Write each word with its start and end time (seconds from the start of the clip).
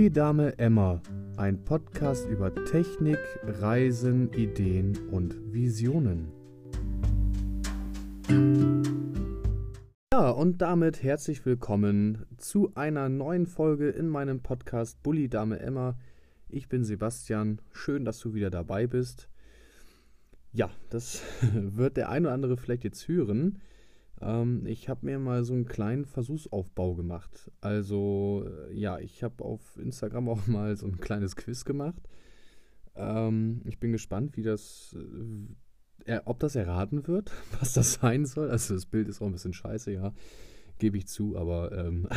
Bulli 0.00 0.10
Dame 0.10 0.58
Emma, 0.58 1.02
ein 1.36 1.62
Podcast 1.62 2.26
über 2.26 2.54
Technik, 2.64 3.18
Reisen, 3.42 4.32
Ideen 4.32 4.96
und 5.10 5.36
Visionen. 5.52 6.32
Ja, 10.10 10.30
und 10.30 10.62
damit 10.62 11.02
herzlich 11.02 11.44
willkommen 11.44 12.24
zu 12.38 12.72
einer 12.76 13.10
neuen 13.10 13.44
Folge 13.44 13.90
in 13.90 14.08
meinem 14.08 14.40
Podcast 14.40 15.02
Bulli 15.02 15.28
Dame 15.28 15.60
Emma. 15.60 15.98
Ich 16.48 16.70
bin 16.70 16.82
Sebastian, 16.82 17.60
schön, 17.70 18.06
dass 18.06 18.20
du 18.20 18.32
wieder 18.32 18.48
dabei 18.48 18.86
bist. 18.86 19.28
Ja, 20.54 20.70
das 20.88 21.22
wird 21.52 21.98
der 21.98 22.08
ein 22.08 22.24
oder 22.24 22.32
andere 22.32 22.56
vielleicht 22.56 22.84
jetzt 22.84 23.06
hören. 23.06 23.60
Ähm, 24.20 24.66
ich 24.66 24.88
habe 24.88 25.06
mir 25.06 25.18
mal 25.18 25.44
so 25.44 25.54
einen 25.54 25.66
kleinen 25.66 26.04
Versuchsaufbau 26.04 26.94
gemacht. 26.94 27.50
Also, 27.60 28.46
äh, 28.46 28.74
ja, 28.74 28.98
ich 28.98 29.22
habe 29.22 29.44
auf 29.44 29.76
Instagram 29.78 30.28
auch 30.28 30.46
mal 30.46 30.76
so 30.76 30.86
ein 30.86 31.00
kleines 31.00 31.36
Quiz 31.36 31.64
gemacht. 31.64 32.02
Ähm, 32.94 33.62
ich 33.64 33.78
bin 33.78 33.92
gespannt, 33.92 34.36
wie 34.36 34.42
das, 34.42 34.96
äh, 36.04 36.20
ob 36.24 36.38
das 36.40 36.54
erraten 36.56 37.06
wird, 37.06 37.32
was 37.60 37.72
das 37.72 37.94
sein 37.94 38.26
soll. 38.26 38.50
Also, 38.50 38.74
das 38.74 38.86
Bild 38.86 39.08
ist 39.08 39.22
auch 39.22 39.26
ein 39.26 39.32
bisschen 39.32 39.54
scheiße, 39.54 39.92
ja. 39.92 40.12
Gebe 40.78 40.96
ich 40.96 41.06
zu, 41.06 41.36
aber 41.36 41.72
ähm, 41.72 42.08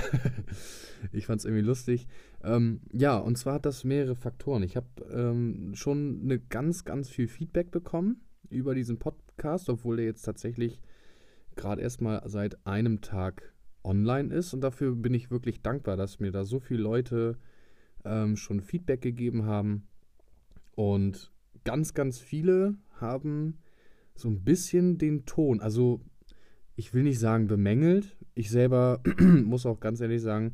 ich 1.11 1.25
fand 1.25 1.39
es 1.39 1.45
irgendwie 1.45 1.65
lustig. 1.65 2.07
Ähm, 2.43 2.79
ja, 2.93 3.17
und 3.17 3.37
zwar 3.37 3.55
hat 3.55 3.65
das 3.65 3.83
mehrere 3.83 4.15
Faktoren. 4.15 4.63
Ich 4.63 4.77
habe 4.77 4.87
ähm, 5.11 5.71
schon 5.75 6.21
eine 6.23 6.39
ganz, 6.39 6.85
ganz 6.85 7.09
viel 7.09 7.27
Feedback 7.27 7.71
bekommen 7.71 8.21
über 8.49 8.73
diesen 8.73 8.99
Podcast, 8.99 9.69
obwohl 9.69 9.97
der 9.97 10.05
jetzt 10.05 10.21
tatsächlich 10.21 10.79
gerade 11.55 11.81
erstmal 11.81 12.21
seit 12.25 12.65
einem 12.65 13.01
Tag 13.01 13.53
online 13.83 14.33
ist. 14.33 14.53
Und 14.53 14.61
dafür 14.61 14.95
bin 14.95 15.13
ich 15.13 15.31
wirklich 15.31 15.61
dankbar, 15.61 15.97
dass 15.97 16.19
mir 16.19 16.31
da 16.31 16.45
so 16.45 16.59
viele 16.59 16.81
Leute 16.81 17.37
ähm, 18.05 18.35
schon 18.37 18.61
Feedback 18.61 19.01
gegeben 19.01 19.45
haben. 19.45 19.87
Und 20.75 21.31
ganz, 21.63 21.93
ganz 21.93 22.19
viele 22.19 22.75
haben 22.99 23.59
so 24.15 24.29
ein 24.29 24.43
bisschen 24.43 24.97
den 24.97 25.25
Ton, 25.25 25.59
also 25.59 26.01
ich 26.75 26.93
will 26.93 27.03
nicht 27.03 27.19
sagen 27.19 27.47
bemängelt. 27.47 28.17
Ich 28.35 28.49
selber 28.49 29.01
muss 29.19 29.65
auch 29.65 29.79
ganz 29.79 30.01
ehrlich 30.01 30.21
sagen, 30.21 30.53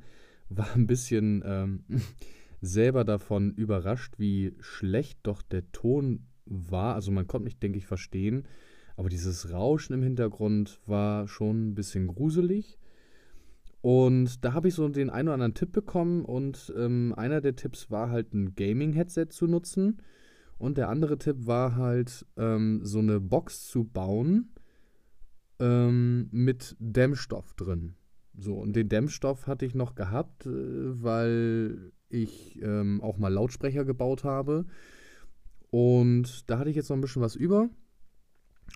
war 0.50 0.74
ein 0.76 0.88
bisschen 0.88 1.44
ähm, 1.46 1.84
selber 2.62 3.04
davon 3.06 3.52
überrascht, 3.54 4.16
wie 4.18 4.56
schlecht 4.60 5.20
doch 5.24 5.42
der 5.42 5.72
Ton 5.72 6.28
war. 6.46 6.96
Also 6.96 7.12
man 7.12 7.28
konnte 7.28 7.46
mich, 7.46 7.60
denke 7.60 7.78
ich, 7.78 7.86
verstehen. 7.86 8.48
Aber 9.00 9.08
dieses 9.08 9.54
Rauschen 9.54 9.94
im 9.94 10.04
Hintergrund 10.04 10.82
war 10.86 11.26
schon 11.30 11.70
ein 11.70 11.74
bisschen 11.74 12.06
gruselig. 12.08 12.78
Und 13.80 14.44
da 14.44 14.52
habe 14.52 14.68
ich 14.68 14.74
so 14.74 14.90
den 14.90 15.10
einen 15.10 15.30
oder 15.30 15.36
anderen 15.36 15.54
Tipp 15.54 15.72
bekommen 15.72 16.26
und 16.26 16.74
ähm, 16.76 17.14
einer 17.16 17.40
der 17.40 17.56
Tipps 17.56 17.90
war 17.90 18.10
halt 18.10 18.34
ein 18.34 18.56
Gaming-Headset 18.56 19.28
zu 19.30 19.48
nutzen. 19.48 20.02
Und 20.58 20.78
der 20.78 20.90
andere 20.90 21.18
Tipp 21.18 21.38
war 21.48 21.78
halt 21.78 22.26
ähm, 22.36 22.82
so 22.84 23.00
eine 23.00 23.22
Box 23.22 23.68
zu 23.68 23.86
bauen 23.86 24.50
ähm, 25.60 26.28
mit 26.32 26.76
Dämmstoff 26.80 27.54
drin. 27.54 27.96
So, 28.38 28.56
und 28.56 28.76
den 28.76 28.90
Dämmstoff 28.90 29.48
hatte 29.48 29.66
ich 29.66 29.76
noch 29.76 29.96
gehabt, 29.96 30.46
äh, 30.46 30.50
weil 31.02 31.94
ich 32.10 32.62
ähm, 32.62 33.00
auch 33.00 33.18
mal 33.18 33.32
Lautsprecher 33.32 33.86
gebaut 33.86 34.26
habe. 34.26 34.66
Und 35.70 36.50
da 36.50 36.60
hatte 36.60 36.70
ich 36.70 36.76
jetzt 36.76 36.90
noch 36.90 36.98
ein 36.98 37.02
bisschen 37.02 37.22
was 37.22 37.38
über 37.38 37.70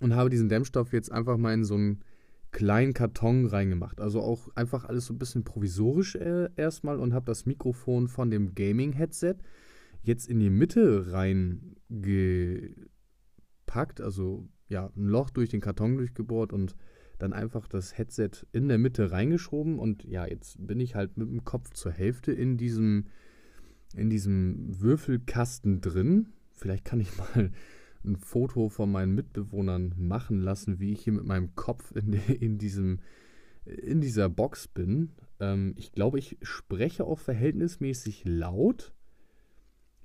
und 0.01 0.15
habe 0.15 0.29
diesen 0.29 0.49
Dämmstoff 0.49 0.93
jetzt 0.93 1.11
einfach 1.11 1.37
mal 1.37 1.53
in 1.53 1.63
so 1.63 1.75
einen 1.75 2.01
kleinen 2.51 2.93
Karton 2.93 3.45
reingemacht. 3.45 3.99
Also 3.99 4.21
auch 4.21 4.49
einfach 4.55 4.85
alles 4.85 5.07
so 5.07 5.13
ein 5.13 5.19
bisschen 5.19 5.43
provisorisch 5.43 6.15
äh, 6.15 6.49
erstmal 6.55 6.99
und 6.99 7.13
habe 7.13 7.25
das 7.25 7.45
Mikrofon 7.45 8.07
von 8.07 8.31
dem 8.31 8.55
Gaming-Headset 8.55 9.35
jetzt 10.03 10.29
in 10.29 10.39
die 10.39 10.49
Mitte 10.49 11.11
reingepackt. 11.11 14.01
Also 14.01 14.47
ja, 14.69 14.91
ein 14.95 15.07
Loch 15.07 15.29
durch 15.29 15.49
den 15.49 15.61
Karton 15.61 15.97
durchgebohrt 15.97 16.53
und 16.53 16.75
dann 17.19 17.33
einfach 17.33 17.67
das 17.67 17.97
Headset 17.97 18.31
in 18.51 18.67
der 18.67 18.77
Mitte 18.77 19.11
reingeschoben. 19.11 19.79
Und 19.79 20.03
ja, 20.03 20.27
jetzt 20.27 20.65
bin 20.65 20.79
ich 20.79 20.95
halt 20.95 21.17
mit 21.17 21.29
dem 21.29 21.43
Kopf 21.43 21.71
zur 21.71 21.91
Hälfte 21.91 22.31
in 22.31 22.57
diesem, 22.57 23.07
in 23.95 24.09
diesem 24.09 24.79
Würfelkasten 24.79 25.81
drin. 25.81 26.29
Vielleicht 26.51 26.85
kann 26.85 26.99
ich 26.99 27.09
mal 27.17 27.51
ein 28.05 28.17
Foto 28.17 28.69
von 28.69 28.91
meinen 28.91 29.15
Mitbewohnern 29.15 29.93
machen 29.97 30.41
lassen, 30.41 30.79
wie 30.79 30.93
ich 30.93 31.03
hier 31.03 31.13
mit 31.13 31.25
meinem 31.25 31.55
Kopf 31.55 31.91
in, 31.95 32.13
in, 32.13 32.57
diesem, 32.57 32.99
in 33.65 34.01
dieser 34.01 34.29
Box 34.29 34.67
bin. 34.67 35.11
Ähm, 35.39 35.73
ich 35.77 35.91
glaube, 35.91 36.19
ich 36.19 36.37
spreche 36.41 37.05
auch 37.05 37.19
verhältnismäßig 37.19 38.23
laut, 38.25 38.93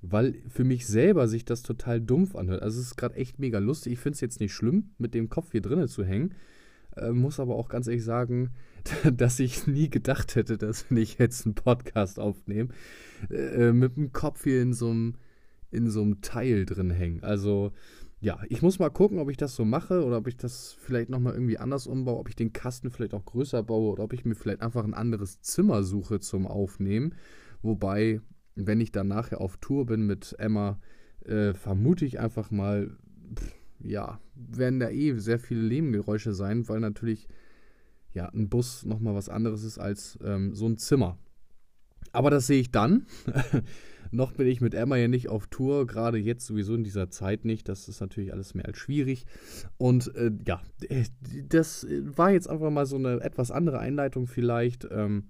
weil 0.01 0.41
für 0.47 0.63
mich 0.63 0.87
selber 0.87 1.27
sich 1.27 1.45
das 1.45 1.61
total 1.61 1.99
dumpf 1.99 2.35
anhört. 2.35 2.61
Also 2.61 2.79
es 2.79 2.87
ist 2.87 2.95
gerade 2.95 3.15
echt 3.15 3.39
mega 3.39 3.59
lustig. 3.59 3.93
Ich 3.93 3.99
finde 3.99 4.15
es 4.15 4.21
jetzt 4.21 4.39
nicht 4.39 4.53
schlimm, 4.53 4.91
mit 4.97 5.13
dem 5.13 5.29
Kopf 5.29 5.51
hier 5.51 5.61
drinnen 5.61 5.87
zu 5.87 6.03
hängen. 6.05 6.35
Äh, 6.95 7.11
muss 7.11 7.39
aber 7.39 7.55
auch 7.55 7.69
ganz 7.69 7.87
ehrlich 7.87 8.03
sagen, 8.03 8.51
dass 9.13 9.39
ich 9.39 9.67
nie 9.67 9.89
gedacht 9.89 10.35
hätte, 10.35 10.57
dass 10.57 10.89
wenn 10.89 10.97
ich 10.97 11.17
jetzt 11.17 11.45
einen 11.45 11.55
Podcast 11.55 12.19
aufnehme, 12.19 12.69
äh, 13.29 13.71
mit 13.71 13.97
dem 13.97 14.13
Kopf 14.13 14.43
hier 14.43 14.61
in 14.61 14.73
so 14.73 14.89
einem 14.89 15.15
in 15.71 15.89
so 15.89 16.01
einem 16.01 16.21
Teil 16.21 16.65
drin 16.65 16.89
hängen. 16.89 17.23
Also 17.23 17.71
ja, 18.21 18.39
ich 18.49 18.61
muss 18.61 18.79
mal 18.79 18.89
gucken, 18.89 19.19
ob 19.19 19.29
ich 19.29 19.37
das 19.37 19.55
so 19.55 19.63
mache 19.63 20.03
oder 20.03 20.17
ob 20.17 20.27
ich 20.27 20.35
das 20.35 20.75
vielleicht 20.79 21.09
nochmal 21.09 21.33
irgendwie 21.33 21.57
anders 21.57 21.87
umbaue, 21.87 22.19
ob 22.19 22.27
ich 22.27 22.35
den 22.35 22.51
Kasten 22.51 22.91
vielleicht 22.91 23.13
auch 23.13 23.23
größer 23.23 23.63
baue 23.63 23.91
oder 23.93 24.03
ob 24.03 24.13
ich 24.13 24.25
mir 24.25 24.35
vielleicht 24.35 24.61
einfach 24.61 24.83
ein 24.83 24.93
anderes 24.93 25.39
Zimmer 25.41 25.83
suche 25.83 26.19
zum 26.19 26.45
Aufnehmen. 26.45 27.15
Wobei, 27.61 28.19
wenn 28.55 28.81
ich 28.81 28.91
dann 28.91 29.07
nachher 29.07 29.39
auf 29.39 29.57
Tour 29.57 29.85
bin 29.85 30.05
mit 30.05 30.35
Emma, 30.37 30.79
äh, 31.25 31.53
vermute 31.53 32.05
ich 32.05 32.19
einfach 32.19 32.51
mal, 32.51 32.97
pff, 33.35 33.55
ja, 33.81 34.19
werden 34.35 34.79
da 34.81 34.89
eh 34.89 35.17
sehr 35.17 35.39
viele 35.39 35.61
Lehmgeräusche 35.61 36.33
sein, 36.33 36.67
weil 36.67 36.81
natürlich 36.81 37.29
ja 38.11 38.27
ein 38.27 38.49
Bus 38.49 38.85
nochmal 38.85 39.15
was 39.15 39.29
anderes 39.29 39.63
ist 39.63 39.77
als 39.77 40.19
ähm, 40.23 40.53
so 40.53 40.67
ein 40.67 40.77
Zimmer. 40.77 41.17
Aber 42.11 42.31
das 42.31 42.47
sehe 42.47 42.59
ich 42.59 42.71
dann. 42.71 43.05
Noch 44.11 44.31
bin 44.31 44.47
ich 44.47 44.61
mit 44.61 44.73
Emma 44.73 44.95
ja 44.97 45.07
nicht 45.07 45.29
auf 45.29 45.47
Tour, 45.47 45.85
gerade 45.85 46.17
jetzt 46.17 46.45
sowieso 46.45 46.75
in 46.75 46.83
dieser 46.83 47.09
Zeit 47.09 47.45
nicht. 47.45 47.69
Das 47.69 47.87
ist 47.87 48.01
natürlich 48.01 48.33
alles 48.33 48.53
mehr 48.53 48.65
als 48.65 48.77
schwierig. 48.77 49.25
Und 49.77 50.13
äh, 50.15 50.31
ja, 50.47 50.61
das 51.47 51.85
war 52.01 52.31
jetzt 52.31 52.49
einfach 52.49 52.71
mal 52.71 52.85
so 52.85 52.95
eine 52.95 53.21
etwas 53.21 53.51
andere 53.51 53.79
Einleitung 53.79 54.27
vielleicht. 54.27 54.87
Ähm, 54.91 55.29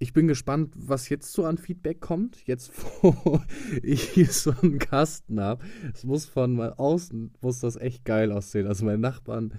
ich 0.00 0.12
bin 0.12 0.28
gespannt, 0.28 0.74
was 0.76 1.08
jetzt 1.08 1.32
so 1.32 1.44
an 1.44 1.58
Feedback 1.58 2.00
kommt. 2.00 2.46
Jetzt, 2.46 2.72
wo 3.02 3.40
ich 3.82 4.02
hier 4.02 4.26
so 4.26 4.52
einen 4.62 4.78
Kasten 4.78 5.40
habe. 5.40 5.64
Es 5.92 6.04
muss 6.04 6.26
von 6.26 6.60
außen, 6.60 7.32
muss 7.40 7.60
das 7.60 7.76
echt 7.76 8.04
geil 8.04 8.32
aussehen. 8.32 8.66
Also 8.66 8.84
meine 8.84 8.98
Nachbarn, 8.98 9.54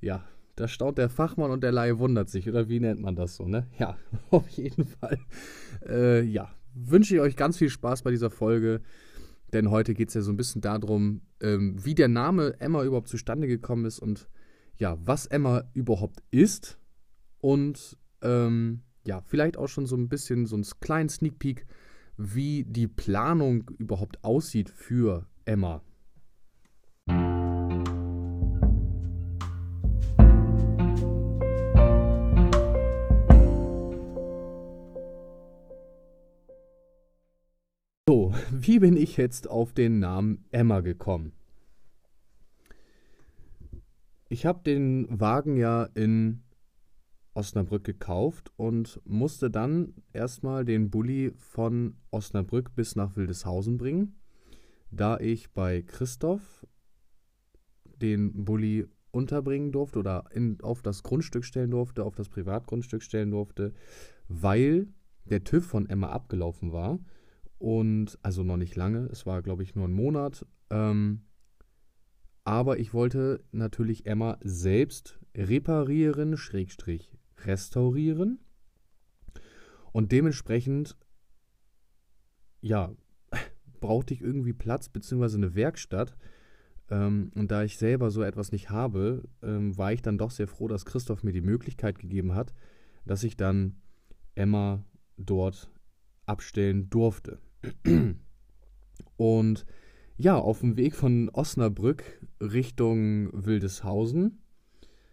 ja, 0.00 0.24
da 0.56 0.68
staunt 0.68 0.98
der 0.98 1.08
Fachmann 1.08 1.50
und 1.50 1.62
der 1.62 1.72
Laie 1.72 1.98
wundert 1.98 2.28
sich, 2.28 2.48
oder 2.48 2.68
wie 2.68 2.80
nennt 2.80 3.00
man 3.00 3.16
das 3.16 3.36
so, 3.36 3.46
ne? 3.46 3.66
Ja, 3.78 3.96
auf 4.30 4.48
jeden 4.50 4.84
Fall. 4.84 5.18
Äh, 5.86 6.22
ja, 6.22 6.50
wünsche 6.74 7.14
ich 7.14 7.20
euch 7.20 7.36
ganz 7.36 7.56
viel 7.56 7.70
Spaß 7.70 8.02
bei 8.02 8.10
dieser 8.10 8.30
Folge, 8.30 8.80
denn 9.52 9.70
heute 9.70 9.94
geht 9.94 10.08
es 10.08 10.14
ja 10.14 10.20
so 10.20 10.32
ein 10.32 10.36
bisschen 10.36 10.60
darum, 10.60 11.22
ähm, 11.40 11.76
wie 11.84 11.94
der 11.94 12.08
Name 12.08 12.60
Emma 12.60 12.84
überhaupt 12.84 13.08
zustande 13.08 13.46
gekommen 13.46 13.84
ist 13.84 13.98
und 13.98 14.28
ja, 14.76 14.96
was 15.04 15.26
Emma 15.26 15.64
überhaupt 15.74 16.22
ist 16.30 16.78
und 17.38 17.98
ähm, 18.22 18.82
ja, 19.06 19.22
vielleicht 19.22 19.56
auch 19.56 19.68
schon 19.68 19.86
so 19.86 19.96
ein 19.96 20.08
bisschen 20.08 20.46
so 20.46 20.56
einen 20.56 20.66
kleinen 20.80 21.08
Sneak 21.08 21.38
Peek, 21.38 21.66
wie 22.16 22.64
die 22.64 22.86
Planung 22.86 23.70
überhaupt 23.78 24.22
aussieht 24.22 24.68
für 24.70 25.26
Emma. 25.44 25.82
So, 38.10 38.34
wie 38.50 38.80
bin 38.80 38.96
ich 38.96 39.16
jetzt 39.18 39.48
auf 39.48 39.72
den 39.72 40.00
Namen 40.00 40.44
Emma 40.50 40.80
gekommen? 40.80 41.30
Ich 44.28 44.44
habe 44.44 44.64
den 44.64 45.06
Wagen 45.20 45.56
ja 45.56 45.84
in 45.94 46.42
Osnabrück 47.34 47.84
gekauft 47.84 48.50
und 48.56 49.00
musste 49.04 49.48
dann 49.48 49.94
erstmal 50.12 50.64
den 50.64 50.90
Bulli 50.90 51.30
von 51.36 51.98
Osnabrück 52.10 52.74
bis 52.74 52.96
nach 52.96 53.14
Wildeshausen 53.14 53.78
bringen, 53.78 54.16
da 54.90 55.16
ich 55.20 55.52
bei 55.52 55.82
Christoph 55.82 56.66
den 57.84 58.44
Bulli 58.44 58.88
unterbringen 59.12 59.70
durfte 59.70 60.00
oder 60.00 60.24
in, 60.34 60.60
auf 60.62 60.82
das 60.82 61.04
Grundstück 61.04 61.44
stellen 61.44 61.70
durfte, 61.70 62.02
auf 62.02 62.16
das 62.16 62.28
Privatgrundstück 62.28 63.04
stellen 63.04 63.30
durfte, 63.30 63.72
weil 64.26 64.88
der 65.26 65.44
TÜV 65.44 65.64
von 65.64 65.88
Emma 65.88 66.08
abgelaufen 66.08 66.72
war 66.72 66.98
und 67.60 68.18
also 68.22 68.42
noch 68.42 68.56
nicht 68.56 68.74
lange, 68.74 69.06
es 69.12 69.26
war, 69.26 69.42
glaube 69.42 69.62
ich, 69.62 69.74
nur 69.74 69.86
ein 69.86 69.92
Monat. 69.92 70.46
Ähm, 70.70 71.26
aber 72.42 72.78
ich 72.78 72.94
wollte 72.94 73.44
natürlich 73.52 74.06
Emma 74.06 74.38
selbst 74.42 75.20
reparieren, 75.36 76.38
Schrägstrich 76.38 77.12
restaurieren. 77.44 78.40
Und 79.92 80.10
dementsprechend, 80.10 80.96
ja, 82.62 82.94
brauchte 83.80 84.14
ich 84.14 84.22
irgendwie 84.22 84.54
Platz 84.54 84.88
beziehungsweise 84.88 85.36
eine 85.36 85.54
Werkstatt. 85.54 86.16
Ähm, 86.88 87.30
und 87.34 87.50
da 87.50 87.62
ich 87.62 87.76
selber 87.76 88.10
so 88.10 88.22
etwas 88.22 88.52
nicht 88.52 88.70
habe, 88.70 89.28
ähm, 89.42 89.76
war 89.76 89.92
ich 89.92 90.00
dann 90.00 90.16
doch 90.16 90.30
sehr 90.30 90.48
froh, 90.48 90.66
dass 90.66 90.86
Christoph 90.86 91.24
mir 91.24 91.32
die 91.32 91.42
Möglichkeit 91.42 91.98
gegeben 91.98 92.34
hat, 92.34 92.54
dass 93.04 93.22
ich 93.22 93.36
dann 93.36 93.82
Emma 94.34 94.82
dort 95.18 95.70
abstellen 96.24 96.88
durfte. 96.88 97.38
Und 99.16 99.66
ja, 100.16 100.36
auf 100.36 100.60
dem 100.60 100.76
Weg 100.76 100.94
von 100.94 101.30
Osnabrück 101.30 102.02
Richtung 102.40 103.30
Wildeshausen 103.32 104.38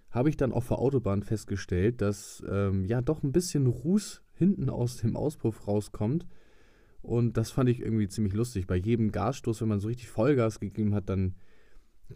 habe 0.09 0.29
ich 0.29 0.37
dann 0.37 0.51
auf 0.51 0.67
der 0.67 0.79
Autobahn 0.79 1.23
festgestellt, 1.23 2.01
dass 2.01 2.43
ähm, 2.49 2.85
ja 2.85 3.01
doch 3.01 3.23
ein 3.23 3.31
bisschen 3.31 3.67
Ruß 3.67 4.21
hinten 4.33 4.69
aus 4.69 4.97
dem 4.97 5.15
Auspuff 5.15 5.67
rauskommt. 5.67 6.25
Und 7.01 7.37
das 7.37 7.51
fand 7.51 7.69
ich 7.69 7.81
irgendwie 7.81 8.07
ziemlich 8.07 8.33
lustig. 8.33 8.67
Bei 8.67 8.75
jedem 8.75 9.11
Gasstoß, 9.11 9.61
wenn 9.61 9.69
man 9.69 9.79
so 9.79 9.87
richtig 9.87 10.09
Vollgas 10.09 10.59
gegeben 10.59 10.93
hat, 10.93 11.09
dann 11.09 11.35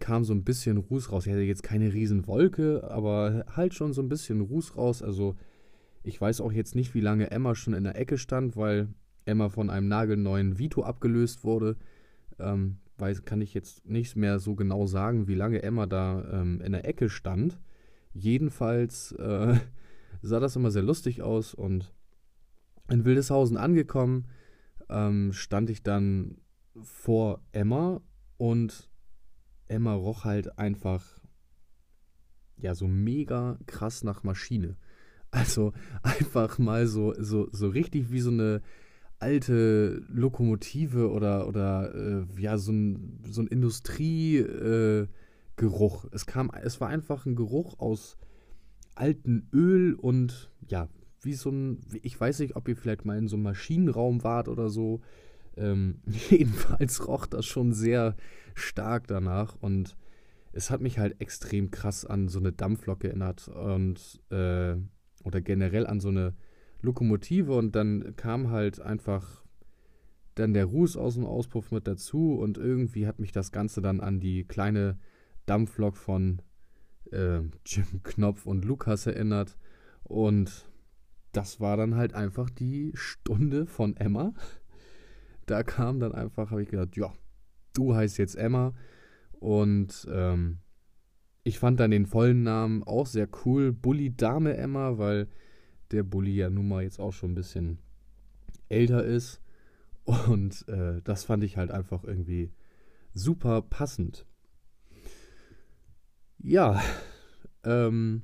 kam 0.00 0.24
so 0.24 0.32
ein 0.32 0.44
bisschen 0.44 0.78
Ruß 0.78 1.12
raus. 1.12 1.26
Ich 1.26 1.32
hatte 1.32 1.42
jetzt 1.42 1.62
keine 1.62 1.92
riesen 1.92 2.26
Wolke, 2.26 2.90
aber 2.90 3.44
halt 3.48 3.74
schon 3.74 3.92
so 3.92 4.02
ein 4.02 4.08
bisschen 4.08 4.40
Ruß 4.40 4.76
raus. 4.76 5.02
Also 5.02 5.36
ich 6.02 6.20
weiß 6.20 6.40
auch 6.40 6.52
jetzt 6.52 6.74
nicht, 6.74 6.94
wie 6.94 7.00
lange 7.00 7.30
Emma 7.30 7.54
schon 7.54 7.74
in 7.74 7.84
der 7.84 7.96
Ecke 7.96 8.18
stand, 8.18 8.56
weil 8.56 8.88
Emma 9.24 9.48
von 9.48 9.70
einem 9.70 9.88
nagelneuen 9.88 10.58
Vito 10.58 10.82
abgelöst 10.82 11.44
wurde. 11.44 11.76
Ähm, 12.38 12.78
weiß, 12.98 13.24
kann 13.24 13.40
ich 13.40 13.54
jetzt 13.54 13.86
nicht 13.86 14.16
mehr 14.16 14.38
so 14.38 14.54
genau 14.54 14.86
sagen, 14.86 15.28
wie 15.28 15.34
lange 15.34 15.62
Emma 15.62 15.86
da 15.86 16.24
ähm, 16.32 16.60
in 16.60 16.72
der 16.72 16.86
Ecke 16.86 17.08
stand. 17.08 17.60
Jedenfalls 18.12 19.12
äh, 19.12 19.58
sah 20.22 20.40
das 20.40 20.56
immer 20.56 20.70
sehr 20.70 20.82
lustig 20.82 21.22
aus 21.22 21.54
und 21.54 21.92
in 22.88 23.04
Wildeshausen 23.04 23.56
angekommen, 23.56 24.28
ähm, 24.88 25.32
stand 25.32 25.70
ich 25.70 25.82
dann 25.82 26.38
vor 26.80 27.42
Emma 27.52 28.00
und 28.36 28.90
Emma 29.68 29.94
roch 29.94 30.24
halt 30.24 30.58
einfach 30.58 31.20
ja 32.56 32.74
so 32.74 32.86
mega 32.86 33.58
krass 33.66 34.04
nach 34.04 34.22
Maschine. 34.22 34.76
Also 35.30 35.72
einfach 36.02 36.58
mal 36.58 36.86
so, 36.86 37.14
so, 37.18 37.48
so 37.52 37.68
richtig 37.68 38.12
wie 38.12 38.20
so 38.20 38.30
eine 38.30 38.62
alte 39.22 40.02
Lokomotive 40.08 41.10
oder, 41.10 41.46
oder 41.48 41.94
äh, 41.94 42.40
ja, 42.40 42.58
so 42.58 42.72
ein, 42.72 43.20
so 43.24 43.40
ein 43.40 43.46
Industriegeruch. 43.46 45.06
Äh, 46.04 46.08
es 46.12 46.26
kam, 46.26 46.50
es 46.62 46.80
war 46.80 46.88
einfach 46.88 47.24
ein 47.24 47.36
Geruch 47.36 47.78
aus 47.78 48.18
altem 48.94 49.46
Öl 49.52 49.94
und 49.94 50.50
ja, 50.68 50.88
wie 51.22 51.34
so 51.34 51.50
ein, 51.50 51.80
ich 52.02 52.20
weiß 52.20 52.40
nicht, 52.40 52.56
ob 52.56 52.68
ihr 52.68 52.76
vielleicht 52.76 53.04
mal 53.04 53.16
in 53.16 53.28
so 53.28 53.36
einem 53.36 53.44
Maschinenraum 53.44 54.24
wart 54.24 54.48
oder 54.48 54.68
so. 54.68 55.00
Ähm, 55.56 56.00
jedenfalls 56.30 57.06
roch 57.06 57.26
das 57.26 57.46
schon 57.46 57.72
sehr 57.72 58.16
stark 58.54 59.06
danach 59.06 59.56
und 59.60 59.96
es 60.52 60.70
hat 60.70 60.80
mich 60.80 60.98
halt 60.98 61.20
extrem 61.20 61.70
krass 61.70 62.04
an 62.04 62.28
so 62.28 62.38
eine 62.38 62.52
Dampflok 62.52 63.04
erinnert 63.04 63.48
und 63.48 64.20
äh, 64.30 64.74
oder 65.24 65.40
generell 65.40 65.86
an 65.86 66.00
so 66.00 66.08
eine 66.08 66.34
Lokomotive 66.82 67.54
und 67.54 67.74
dann 67.74 68.14
kam 68.16 68.50
halt 68.50 68.80
einfach 68.80 69.44
dann 70.34 70.54
der 70.54 70.64
Ruß 70.64 70.96
aus 70.96 71.14
dem 71.14 71.26
Auspuff 71.26 71.70
mit 71.70 71.86
dazu 71.86 72.34
und 72.34 72.58
irgendwie 72.58 73.06
hat 73.06 73.18
mich 73.18 73.32
das 73.32 73.52
Ganze 73.52 73.82
dann 73.82 74.00
an 74.00 74.20
die 74.20 74.44
kleine 74.44 74.98
Dampflok 75.46 75.96
von 75.96 76.40
äh, 77.10 77.40
Jim 77.66 78.02
Knopf 78.02 78.46
und 78.46 78.64
Lukas 78.64 79.06
erinnert 79.06 79.56
und 80.04 80.66
das 81.32 81.60
war 81.60 81.76
dann 81.76 81.94
halt 81.94 82.14
einfach 82.14 82.50
die 82.50 82.92
Stunde 82.94 83.66
von 83.66 83.96
Emma. 83.96 84.34
Da 85.46 85.62
kam 85.62 85.98
dann 85.98 86.12
einfach, 86.12 86.50
habe 86.50 86.62
ich 86.62 86.68
gedacht, 86.68 86.96
ja, 86.96 87.12
du 87.74 87.94
heißt 87.94 88.18
jetzt 88.18 88.36
Emma 88.36 88.74
und 89.32 90.06
ähm, 90.10 90.58
ich 91.42 91.58
fand 91.58 91.80
dann 91.80 91.90
den 91.90 92.06
vollen 92.06 92.42
Namen 92.42 92.84
auch 92.84 93.06
sehr 93.06 93.28
cool. 93.44 93.72
Bully 93.72 94.14
Dame 94.14 94.56
Emma, 94.56 94.98
weil 94.98 95.28
der 95.92 96.02
Bully 96.02 96.34
ja 96.34 96.50
nun 96.50 96.68
mal 96.68 96.82
jetzt 96.82 97.00
auch 97.00 97.12
schon 97.12 97.32
ein 97.32 97.36
bisschen 97.36 97.78
älter 98.68 99.04
ist. 99.04 99.40
Und 100.04 100.66
äh, 100.68 101.00
das 101.02 101.24
fand 101.24 101.44
ich 101.44 101.56
halt 101.56 101.70
einfach 101.70 102.04
irgendwie 102.04 102.50
super 103.14 103.62
passend. 103.62 104.26
Ja, 106.38 106.82
ähm, 107.62 108.22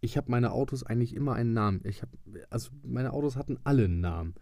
ich 0.00 0.16
habe 0.16 0.30
meine 0.30 0.52
Autos 0.52 0.84
eigentlich 0.84 1.14
immer 1.14 1.34
einen 1.34 1.52
Namen. 1.52 1.80
Ich 1.84 2.02
habe, 2.02 2.12
also 2.50 2.70
meine 2.82 3.12
Autos 3.12 3.36
hatten 3.36 3.58
alle 3.64 3.84
einen 3.84 4.00
Namen. 4.00 4.34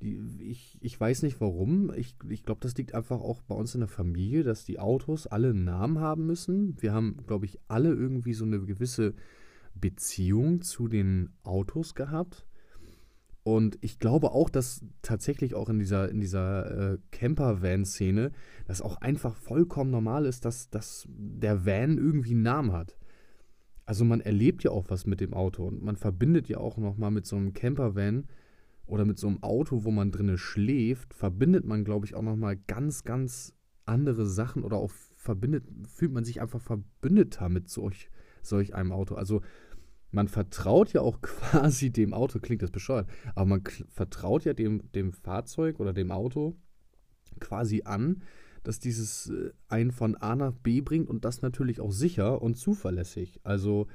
Die, 0.00 0.16
ich, 0.48 0.78
ich 0.80 1.00
weiß 1.00 1.22
nicht 1.22 1.40
warum. 1.40 1.92
Ich, 1.94 2.14
ich 2.28 2.44
glaube, 2.44 2.60
das 2.60 2.76
liegt 2.76 2.94
einfach 2.94 3.20
auch 3.20 3.42
bei 3.42 3.54
uns 3.54 3.74
in 3.74 3.80
der 3.80 3.88
Familie, 3.88 4.44
dass 4.44 4.64
die 4.64 4.78
Autos 4.78 5.26
alle 5.26 5.50
einen 5.50 5.64
Namen 5.64 5.98
haben 5.98 6.26
müssen. 6.26 6.80
Wir 6.80 6.92
haben, 6.92 7.16
glaube 7.26 7.46
ich, 7.46 7.58
alle 7.66 7.90
irgendwie 7.90 8.34
so 8.34 8.44
eine 8.44 8.60
gewisse 8.60 9.14
Beziehung 9.80 10.62
zu 10.62 10.88
den 10.88 11.30
Autos 11.42 11.94
gehabt. 11.94 12.46
Und 13.42 13.78
ich 13.80 13.98
glaube 13.98 14.32
auch, 14.32 14.50
dass 14.50 14.84
tatsächlich 15.00 15.54
auch 15.54 15.70
in 15.70 15.78
dieser, 15.78 16.10
in 16.10 16.20
dieser 16.20 16.92
äh, 16.92 16.98
Camper-Van-Szene 17.12 18.32
das 18.66 18.82
auch 18.82 18.96
einfach 19.00 19.36
vollkommen 19.36 19.90
normal 19.90 20.26
ist, 20.26 20.44
dass, 20.44 20.68
dass 20.68 21.06
der 21.08 21.64
Van 21.64 21.96
irgendwie 21.96 22.32
einen 22.32 22.42
Namen 22.42 22.72
hat. 22.72 22.98
Also 23.86 24.04
man 24.04 24.20
erlebt 24.20 24.64
ja 24.64 24.70
auch 24.70 24.90
was 24.90 25.06
mit 25.06 25.20
dem 25.20 25.32
Auto 25.32 25.66
und 25.66 25.82
man 25.82 25.96
verbindet 25.96 26.48
ja 26.50 26.58
auch 26.58 26.76
nochmal 26.76 27.10
mit 27.10 27.24
so 27.24 27.36
einem 27.36 27.54
Camper-Van 27.54 28.26
oder 28.84 29.06
mit 29.06 29.18
so 29.18 29.28
einem 29.28 29.42
Auto, 29.42 29.84
wo 29.84 29.90
man 29.90 30.10
drinne 30.10 30.36
schläft, 30.36 31.14
verbindet 31.14 31.64
man, 31.64 31.84
glaube 31.84 32.04
ich, 32.04 32.14
auch 32.14 32.22
nochmal 32.22 32.58
ganz, 32.66 33.04
ganz 33.04 33.54
andere 33.86 34.26
Sachen 34.26 34.62
oder 34.62 34.76
auch 34.76 34.90
verbindet, 35.16 35.64
fühlt 35.86 36.12
man 36.12 36.24
sich 36.24 36.40
einfach 36.40 36.60
verbündeter 36.60 37.48
mit 37.48 37.68
solch, 37.68 38.10
solch 38.42 38.74
einem 38.74 38.92
Auto. 38.92 39.14
Also 39.14 39.40
man 40.10 40.28
vertraut 40.28 40.92
ja 40.92 41.00
auch 41.00 41.20
quasi 41.22 41.90
dem 41.90 42.14
Auto, 42.14 42.38
klingt 42.38 42.62
das 42.62 42.70
bescheuert, 42.70 43.08
aber 43.34 43.46
man 43.46 43.62
vertraut 43.88 44.44
ja 44.44 44.54
dem, 44.54 44.90
dem 44.92 45.12
Fahrzeug 45.12 45.80
oder 45.80 45.92
dem 45.92 46.10
Auto 46.10 46.56
quasi 47.40 47.82
an, 47.84 48.22
dass 48.62 48.80
dieses 48.80 49.30
äh, 49.30 49.52
einen 49.68 49.92
von 49.92 50.16
A 50.16 50.34
nach 50.34 50.52
B 50.52 50.80
bringt 50.80 51.08
und 51.08 51.24
das 51.24 51.42
natürlich 51.42 51.80
auch 51.80 51.92
sicher 51.92 52.42
und 52.42 52.56
zuverlässig. 52.56 53.40
Also 53.44 53.86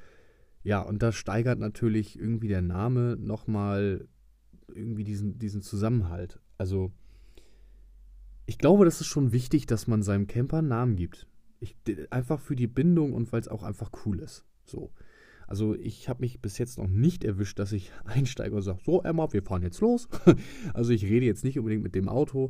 ja, 0.64 0.82
und 0.82 1.04
das 1.04 1.16
steigert 1.16 1.60
natürlich 1.60 2.18
irgendwie 2.18 2.48
der 2.48 2.62
Name 2.62 3.18
nochmal 3.20 4.08
irgendwie 4.74 5.04
diesen, 5.04 5.38
diesen 5.38 5.62
Zusammenhalt. 5.62 6.40
Also, 6.58 6.92
ich 8.46 8.58
glaube, 8.58 8.86
das 8.86 9.02
ist 9.02 9.08
schon 9.08 9.34
wichtig, 9.34 9.66
dass 9.66 9.88
man 9.88 10.04
seinem 10.04 10.28
Camper 10.28 10.60
einen 10.60 10.70
Namen 10.70 10.96
gibt. 10.96 11.28
Ich, 11.60 11.76
einfach 12.10 12.40
für 12.40 12.56
die 12.56 12.68
Bindung 12.68 13.14
und 13.14 13.32
weil 13.32 13.42
es 13.42 13.48
auch 13.48 13.64
einfach 13.64 13.92
cool 14.06 14.20
ist. 14.20 14.46
So. 14.66 14.92
Also 15.54 15.76
ich 15.76 16.10
habe 16.10 16.22
mich 16.22 16.42
bis 16.42 16.58
jetzt 16.58 16.80
noch 16.80 16.88
nicht 16.88 17.24
erwischt, 17.24 17.60
dass 17.60 17.74
ich 17.74 17.92
einsteige 18.06 18.56
und 18.56 18.64
sage, 18.64 18.80
so 18.84 19.04
Emma, 19.04 19.32
wir 19.34 19.44
fahren 19.44 19.62
jetzt 19.62 19.82
los. 19.82 20.08
also 20.74 20.92
ich 20.92 21.04
rede 21.04 21.28
jetzt 21.28 21.44
nicht 21.44 21.60
unbedingt 21.60 21.84
mit 21.84 21.94
dem 21.94 22.10
Auto, 22.10 22.50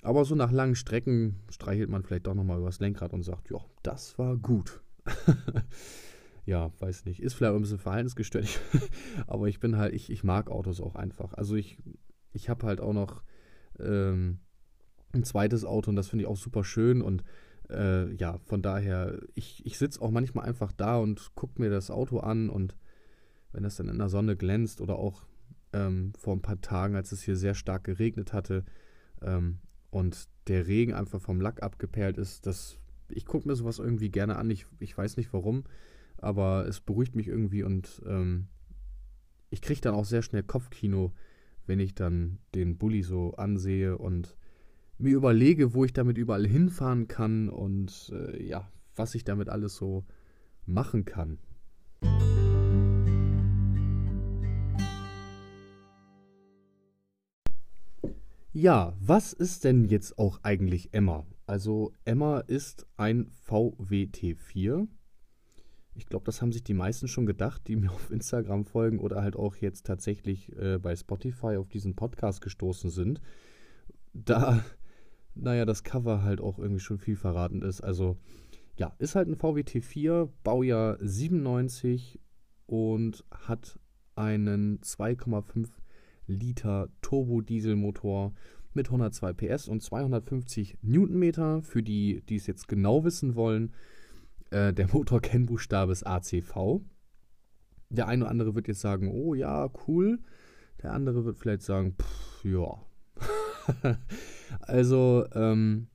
aber 0.00 0.24
so 0.24 0.34
nach 0.34 0.50
langen 0.50 0.74
Strecken 0.74 1.36
streichelt 1.50 1.90
man 1.90 2.02
vielleicht 2.02 2.26
doch 2.26 2.32
nochmal 2.32 2.58
übers 2.58 2.80
Lenkrad 2.80 3.12
und 3.12 3.24
sagt, 3.24 3.50
ja, 3.50 3.58
das 3.82 4.18
war 4.18 4.38
gut. 4.38 4.80
ja, 6.46 6.72
weiß 6.78 7.04
nicht, 7.04 7.20
ist 7.20 7.34
vielleicht 7.34 7.54
ein 7.54 7.60
bisschen 7.60 7.78
verhaltensgestört, 7.78 8.48
aber 9.26 9.48
ich 9.48 9.60
bin 9.60 9.76
halt, 9.76 9.92
ich, 9.92 10.08
ich 10.08 10.24
mag 10.24 10.50
Autos 10.50 10.80
auch 10.80 10.94
einfach. 10.94 11.34
Also 11.34 11.56
ich, 11.56 11.76
ich 12.32 12.48
habe 12.48 12.66
halt 12.66 12.80
auch 12.80 12.94
noch 12.94 13.22
ähm, 13.78 14.38
ein 15.12 15.24
zweites 15.24 15.66
Auto 15.66 15.90
und 15.90 15.96
das 15.96 16.08
finde 16.08 16.22
ich 16.22 16.26
auch 16.26 16.38
super 16.38 16.64
schön 16.64 17.02
und 17.02 17.22
äh, 17.70 18.12
ja, 18.14 18.38
von 18.38 18.62
daher, 18.62 19.20
ich, 19.34 19.64
ich 19.64 19.78
sitze 19.78 20.02
auch 20.02 20.10
manchmal 20.10 20.46
einfach 20.46 20.72
da 20.72 20.96
und 20.96 21.34
gucke 21.34 21.60
mir 21.60 21.70
das 21.70 21.90
Auto 21.90 22.18
an 22.18 22.50
und 22.50 22.76
wenn 23.52 23.62
das 23.62 23.76
dann 23.76 23.88
in 23.88 23.98
der 23.98 24.08
Sonne 24.08 24.36
glänzt 24.36 24.80
oder 24.80 24.96
auch 24.96 25.26
ähm, 25.72 26.12
vor 26.18 26.34
ein 26.34 26.42
paar 26.42 26.60
Tagen, 26.60 26.96
als 26.96 27.12
es 27.12 27.22
hier 27.22 27.36
sehr 27.36 27.54
stark 27.54 27.84
geregnet 27.84 28.32
hatte 28.32 28.64
ähm, 29.22 29.58
und 29.90 30.28
der 30.46 30.66
Regen 30.66 30.94
einfach 30.94 31.20
vom 31.20 31.40
Lack 31.40 31.62
abgeperlt 31.62 32.18
ist, 32.18 32.46
das, 32.46 32.78
ich 33.08 33.26
gucke 33.26 33.48
mir 33.48 33.56
sowas 33.56 33.78
irgendwie 33.78 34.10
gerne 34.10 34.36
an. 34.36 34.50
Ich, 34.50 34.66
ich 34.78 34.96
weiß 34.96 35.16
nicht 35.16 35.32
warum 35.32 35.64
aber 36.20 36.66
es 36.66 36.80
beruhigt 36.80 37.16
mich 37.16 37.28
irgendwie 37.28 37.62
und 37.62 38.02
ähm, 38.06 38.48
ich 39.50 39.62
kriege 39.62 39.80
dann 39.80 39.94
auch 39.94 40.04
sehr 40.04 40.22
schnell 40.22 40.42
Kopfkino, 40.42 41.12
wenn 41.66 41.80
ich 41.80 41.94
dann 41.94 42.38
den 42.54 42.78
Bulli 42.78 43.02
so 43.02 43.34
ansehe 43.34 43.98
und 43.98 44.36
mir 45.02 45.16
überlege, 45.16 45.74
wo 45.74 45.84
ich 45.84 45.92
damit 45.92 46.18
überall 46.18 46.46
hinfahren 46.46 47.08
kann 47.08 47.48
und 47.48 48.12
äh, 48.14 48.42
ja, 48.42 48.70
was 48.96 49.14
ich 49.14 49.24
damit 49.24 49.48
alles 49.48 49.76
so 49.76 50.04
machen 50.66 51.04
kann. 51.04 51.38
Ja, 58.52 58.94
was 59.00 59.32
ist 59.32 59.62
denn 59.62 59.84
jetzt 59.84 60.18
auch 60.18 60.40
eigentlich 60.42 60.92
Emma? 60.92 61.24
Also 61.46 61.92
Emma 62.04 62.40
ist 62.40 62.86
ein 62.96 63.30
VWT4 63.48 64.88
Ich 65.94 66.06
glaube, 66.06 66.24
das 66.24 66.42
haben 66.42 66.50
sich 66.50 66.64
die 66.64 66.74
meisten 66.74 67.06
schon 67.06 67.26
gedacht, 67.26 67.68
die 67.68 67.76
mir 67.76 67.92
auf 67.92 68.10
Instagram 68.10 68.64
folgen 68.64 68.98
oder 68.98 69.22
halt 69.22 69.36
auch 69.36 69.54
jetzt 69.56 69.86
tatsächlich 69.86 70.50
äh, 70.56 70.78
bei 70.78 70.96
Spotify 70.96 71.56
auf 71.56 71.68
diesen 71.68 71.94
Podcast 71.94 72.40
gestoßen 72.40 72.90
sind. 72.90 73.20
Da, 74.12 74.64
naja, 75.34 75.64
das 75.64 75.84
Cover 75.84 76.22
halt 76.22 76.40
auch 76.40 76.58
irgendwie 76.58 76.80
schon 76.80 76.98
viel 76.98 77.16
verratend 77.16 77.64
ist. 77.64 77.80
Also, 77.80 78.16
ja, 78.76 78.94
ist 78.98 79.14
halt 79.14 79.28
ein 79.28 79.36
VWT4, 79.36 80.28
Baujahr 80.42 80.98
97 81.00 82.20
und 82.66 83.24
hat 83.30 83.78
einen 84.14 84.80
2,5 84.80 85.68
Liter 86.26 86.88
Turbodieselmotor 87.02 88.32
mit 88.72 88.86
102 88.86 89.32
PS 89.32 89.68
und 89.68 89.82
250 89.82 90.78
Newtonmeter. 90.82 91.62
Für 91.62 91.82
die, 91.82 92.22
die 92.28 92.36
es 92.36 92.46
jetzt 92.46 92.68
genau 92.68 93.04
wissen 93.04 93.34
wollen, 93.34 93.72
äh, 94.50 94.72
der 94.72 94.88
Motorkennbuchstabe 94.92 95.92
ist 95.92 96.06
ACV. 96.06 96.80
Der 97.88 98.06
eine 98.06 98.24
oder 98.24 98.30
andere 98.30 98.54
wird 98.54 98.68
jetzt 98.68 98.80
sagen, 98.80 99.08
oh 99.08 99.34
ja, 99.34 99.68
cool. 99.86 100.20
Der 100.82 100.92
andere 100.92 101.24
wird 101.24 101.38
vielleicht 101.38 101.62
sagen, 101.62 101.96
pff, 102.00 102.44
ja. 102.44 102.80
also, 104.60 105.26
ähm, 105.34 105.88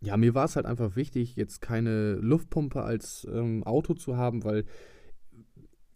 ja, 0.00 0.16
mir 0.16 0.34
war 0.34 0.46
es 0.46 0.56
halt 0.56 0.66
einfach 0.66 0.96
wichtig, 0.96 1.36
jetzt 1.36 1.60
keine 1.60 2.14
Luftpumpe 2.14 2.82
als 2.82 3.26
ähm, 3.30 3.64
Auto 3.64 3.94
zu 3.94 4.16
haben, 4.16 4.44
weil 4.44 4.64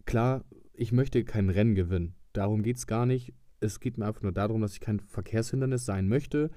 klar, 0.05 0.45
ich 0.75 0.93
möchte 0.93 1.25
kein 1.25 1.49
Rennen 1.49 1.75
gewinnen. 1.75 2.15
Darum 2.33 2.63
geht 2.63 2.77
es 2.77 2.87
gar 2.87 3.07
nicht. 3.07 3.33
Es 3.61 3.81
geht 3.81 3.97
mir 3.97 4.07
einfach 4.07 4.23
nur 4.23 4.33
darum, 4.33 4.61
dass 4.61 4.75
ich 4.75 4.81
kein 4.81 5.01
Verkehrshindernis 5.01 5.87
sein 5.87 6.09
möchte. 6.09 6.51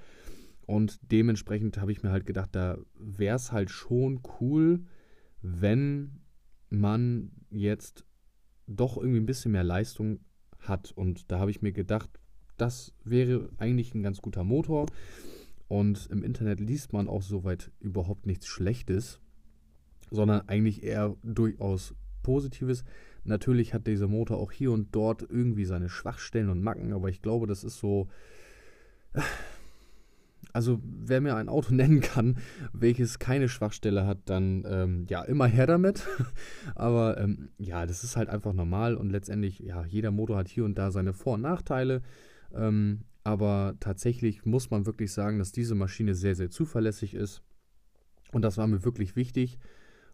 Und 0.66 0.98
dementsprechend 1.10 1.78
habe 1.78 1.92
ich 1.92 2.02
mir 2.02 2.10
halt 2.10 2.26
gedacht, 2.26 2.50
da 2.52 2.76
wäre 2.94 3.36
es 3.36 3.52
halt 3.52 3.70
schon 3.70 4.20
cool, 4.40 4.84
wenn 5.40 6.20
man 6.68 7.30
jetzt 7.48 8.04
doch 8.66 8.98
irgendwie 8.98 9.20
ein 9.20 9.26
bisschen 9.26 9.52
mehr 9.52 9.64
Leistung 9.64 10.20
hat. 10.58 10.92
Und 10.92 11.30
da 11.30 11.38
habe 11.38 11.50
ich 11.50 11.62
mir 11.62 11.72
gedacht, 11.72 12.10
das 12.58 12.94
wäre 13.04 13.48
eigentlich 13.58 13.94
ein 13.94 14.02
ganz 14.02 14.20
guter 14.20 14.44
Motor. 14.44 14.86
Und 15.68 16.08
im 16.10 16.22
Internet 16.22 16.60
liest 16.60 16.92
man 16.92 17.08
auch 17.08 17.22
soweit 17.22 17.70
überhaupt 17.80 18.26
nichts 18.26 18.46
Schlechtes, 18.46 19.20
sondern 20.10 20.48
eigentlich 20.48 20.82
eher 20.82 21.16
durchaus 21.22 21.94
Positives. 22.22 22.84
Natürlich 23.24 23.74
hat 23.74 23.86
dieser 23.86 24.08
Motor 24.08 24.38
auch 24.38 24.52
hier 24.52 24.72
und 24.72 24.94
dort 24.94 25.22
irgendwie 25.22 25.66
seine 25.66 25.88
Schwachstellen 25.88 26.48
und 26.48 26.62
Macken, 26.62 26.92
aber 26.92 27.08
ich 27.10 27.20
glaube, 27.20 27.46
das 27.46 27.64
ist 27.64 27.78
so 27.78 28.08
also 30.52 30.80
wer 30.82 31.20
mir 31.20 31.36
ein 31.36 31.48
Auto 31.48 31.74
nennen 31.74 32.00
kann, 32.00 32.38
welches 32.72 33.18
keine 33.18 33.48
Schwachstelle 33.48 34.06
hat, 34.06 34.18
dann 34.26 34.64
ähm, 34.68 35.06
ja, 35.08 35.22
immer 35.22 35.46
her 35.46 35.66
damit. 35.66 36.06
Aber 36.74 37.18
ähm, 37.18 37.50
ja, 37.58 37.86
das 37.86 38.04
ist 38.04 38.16
halt 38.16 38.28
einfach 38.28 38.52
normal 38.52 38.96
und 38.96 39.10
letztendlich, 39.10 39.60
ja, 39.60 39.84
jeder 39.84 40.10
Motor 40.10 40.38
hat 40.38 40.48
hier 40.48 40.64
und 40.64 40.76
da 40.76 40.90
seine 40.90 41.12
Vor- 41.12 41.34
und 41.34 41.42
Nachteile. 41.42 42.02
Ähm, 42.54 43.04
aber 43.24 43.76
tatsächlich 43.80 44.44
muss 44.46 44.70
man 44.70 44.86
wirklich 44.86 45.12
sagen, 45.12 45.38
dass 45.38 45.52
diese 45.52 45.74
Maschine 45.74 46.14
sehr, 46.14 46.34
sehr 46.34 46.50
zuverlässig 46.50 47.14
ist. 47.14 47.42
Und 48.32 48.42
das 48.42 48.56
war 48.56 48.66
mir 48.66 48.84
wirklich 48.84 49.16
wichtig. 49.16 49.58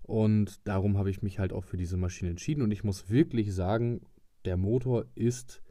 Und 0.03 0.67
darum 0.67 0.99
habe 0.99 1.11
ich 1.11 1.23
mich 1.23 1.39
halt 1.39 1.53
auch 1.53 1.65
für 1.65 1.77
diese 1.77 1.97
Maschine 1.97 2.31
entschieden. 2.31 2.63
Und 2.63 2.71
ich 2.71 2.85
muss 2.85 3.11
wirklich 3.11 3.55
sagen, 3.55 4.01
der 4.45 4.57
Motor 4.57 5.07
ist 5.15 5.63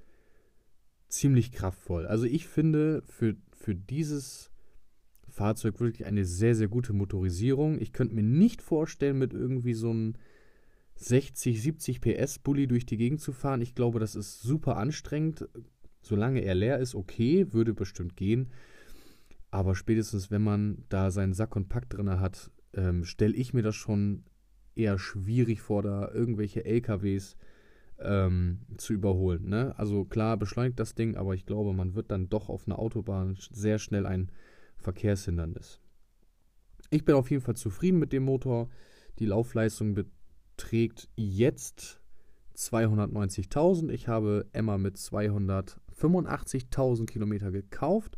ziemlich 1.08 1.52
kraftvoll. 1.52 2.08
Also 2.08 2.26
ich 2.26 2.48
finde, 2.48 3.04
für, 3.06 3.36
für 3.56 3.76
dieses 3.76 4.50
Fahrzeug 5.30 5.80
wirklich 5.80 6.06
eine 6.08 6.26
sehr, 6.26 6.56
sehr 6.56 6.68
gute 6.68 6.94
Motorisierung. 6.94 7.80
Ich 7.80 7.94
könnte 7.94 8.16
mir 8.16 8.24
nicht 8.24 8.62
vorstellen, 8.62 9.18
mit 9.18 9.34
irgendwie 9.34 9.74
so 9.74 9.90
einem 9.90 10.14
60, 10.96 11.62
70 11.62 12.02
PS 12.02 12.40
Bulli 12.40 12.68
durch 12.68 12.86
die 12.86 12.98
Gegend 12.98 13.22
zu 13.22 13.32
fahren. 13.32 13.62
Ich 13.62 13.76
glaube, 13.76 14.00
das 14.00 14.16
ist 14.16 14.42
super 14.42 14.78
anstrengend. 14.78 15.48
Solange 16.04 16.42
er 16.42 16.54
leer 16.54 16.80
ist, 16.80 16.96
okay, 16.96 17.52
würde 17.54 17.74
bestimmt 17.74 18.16
gehen. 18.16 18.52
Aber 19.50 19.74
spätestens, 19.74 20.30
wenn 20.30 20.44
man 20.44 20.84
da 20.90 21.12
seinen 21.12 21.34
Sack 21.34 21.56
und 21.56 21.70
Pack 21.70 21.90
drin 21.90 22.20
hat, 22.20 22.52
ähm, 22.74 23.06
stelle 23.06 23.36
ich 23.36 23.54
mir 23.54 23.64
das 23.64 23.76
schon 23.76 24.24
eher 24.76 25.00
schwierig 25.00 25.62
vor, 25.62 25.82
da 25.82 26.12
irgendwelche 26.12 26.66
LKWs 26.66 27.38
ähm, 28.00 28.60
zu 28.78 28.94
überholen. 28.94 29.48
Ne? 29.48 29.74
Also 29.78 30.06
klar 30.06 30.38
beschleunigt 30.38 30.80
das 30.80 30.96
Ding, 30.96 31.16
aber 31.16 31.36
ich 31.36 31.46
glaube, 31.46 31.74
man 31.74 31.96
wird 31.96 32.12
dann 32.12 32.30
doch 32.30 32.50
auf 32.50 32.68
einer 32.68 32.80
Autobahn 32.80 33.38
sehr 33.52 33.80
schnell 33.80 34.06
ein 34.06 34.30
Verkehrshindernis. 34.78 35.80
Ich 36.90 37.06
bin 37.06 37.16
auf 37.16 37.32
jeden 37.32 37.44
Fall 37.44 37.56
zufrieden 37.56 38.00
mit 38.00 38.12
dem 38.12 38.24
Motor. 38.24 38.70
Die 39.20 39.26
Laufleistung 39.26 39.94
beträgt 39.94 41.10
jetzt 41.16 42.02
290.000. 42.56 43.90
Ich 43.90 44.08
habe 44.08 44.48
Emma 44.52 44.78
mit 44.78 44.98
285.000 45.98 47.06
Kilometer 47.06 47.52
gekauft 47.52 48.18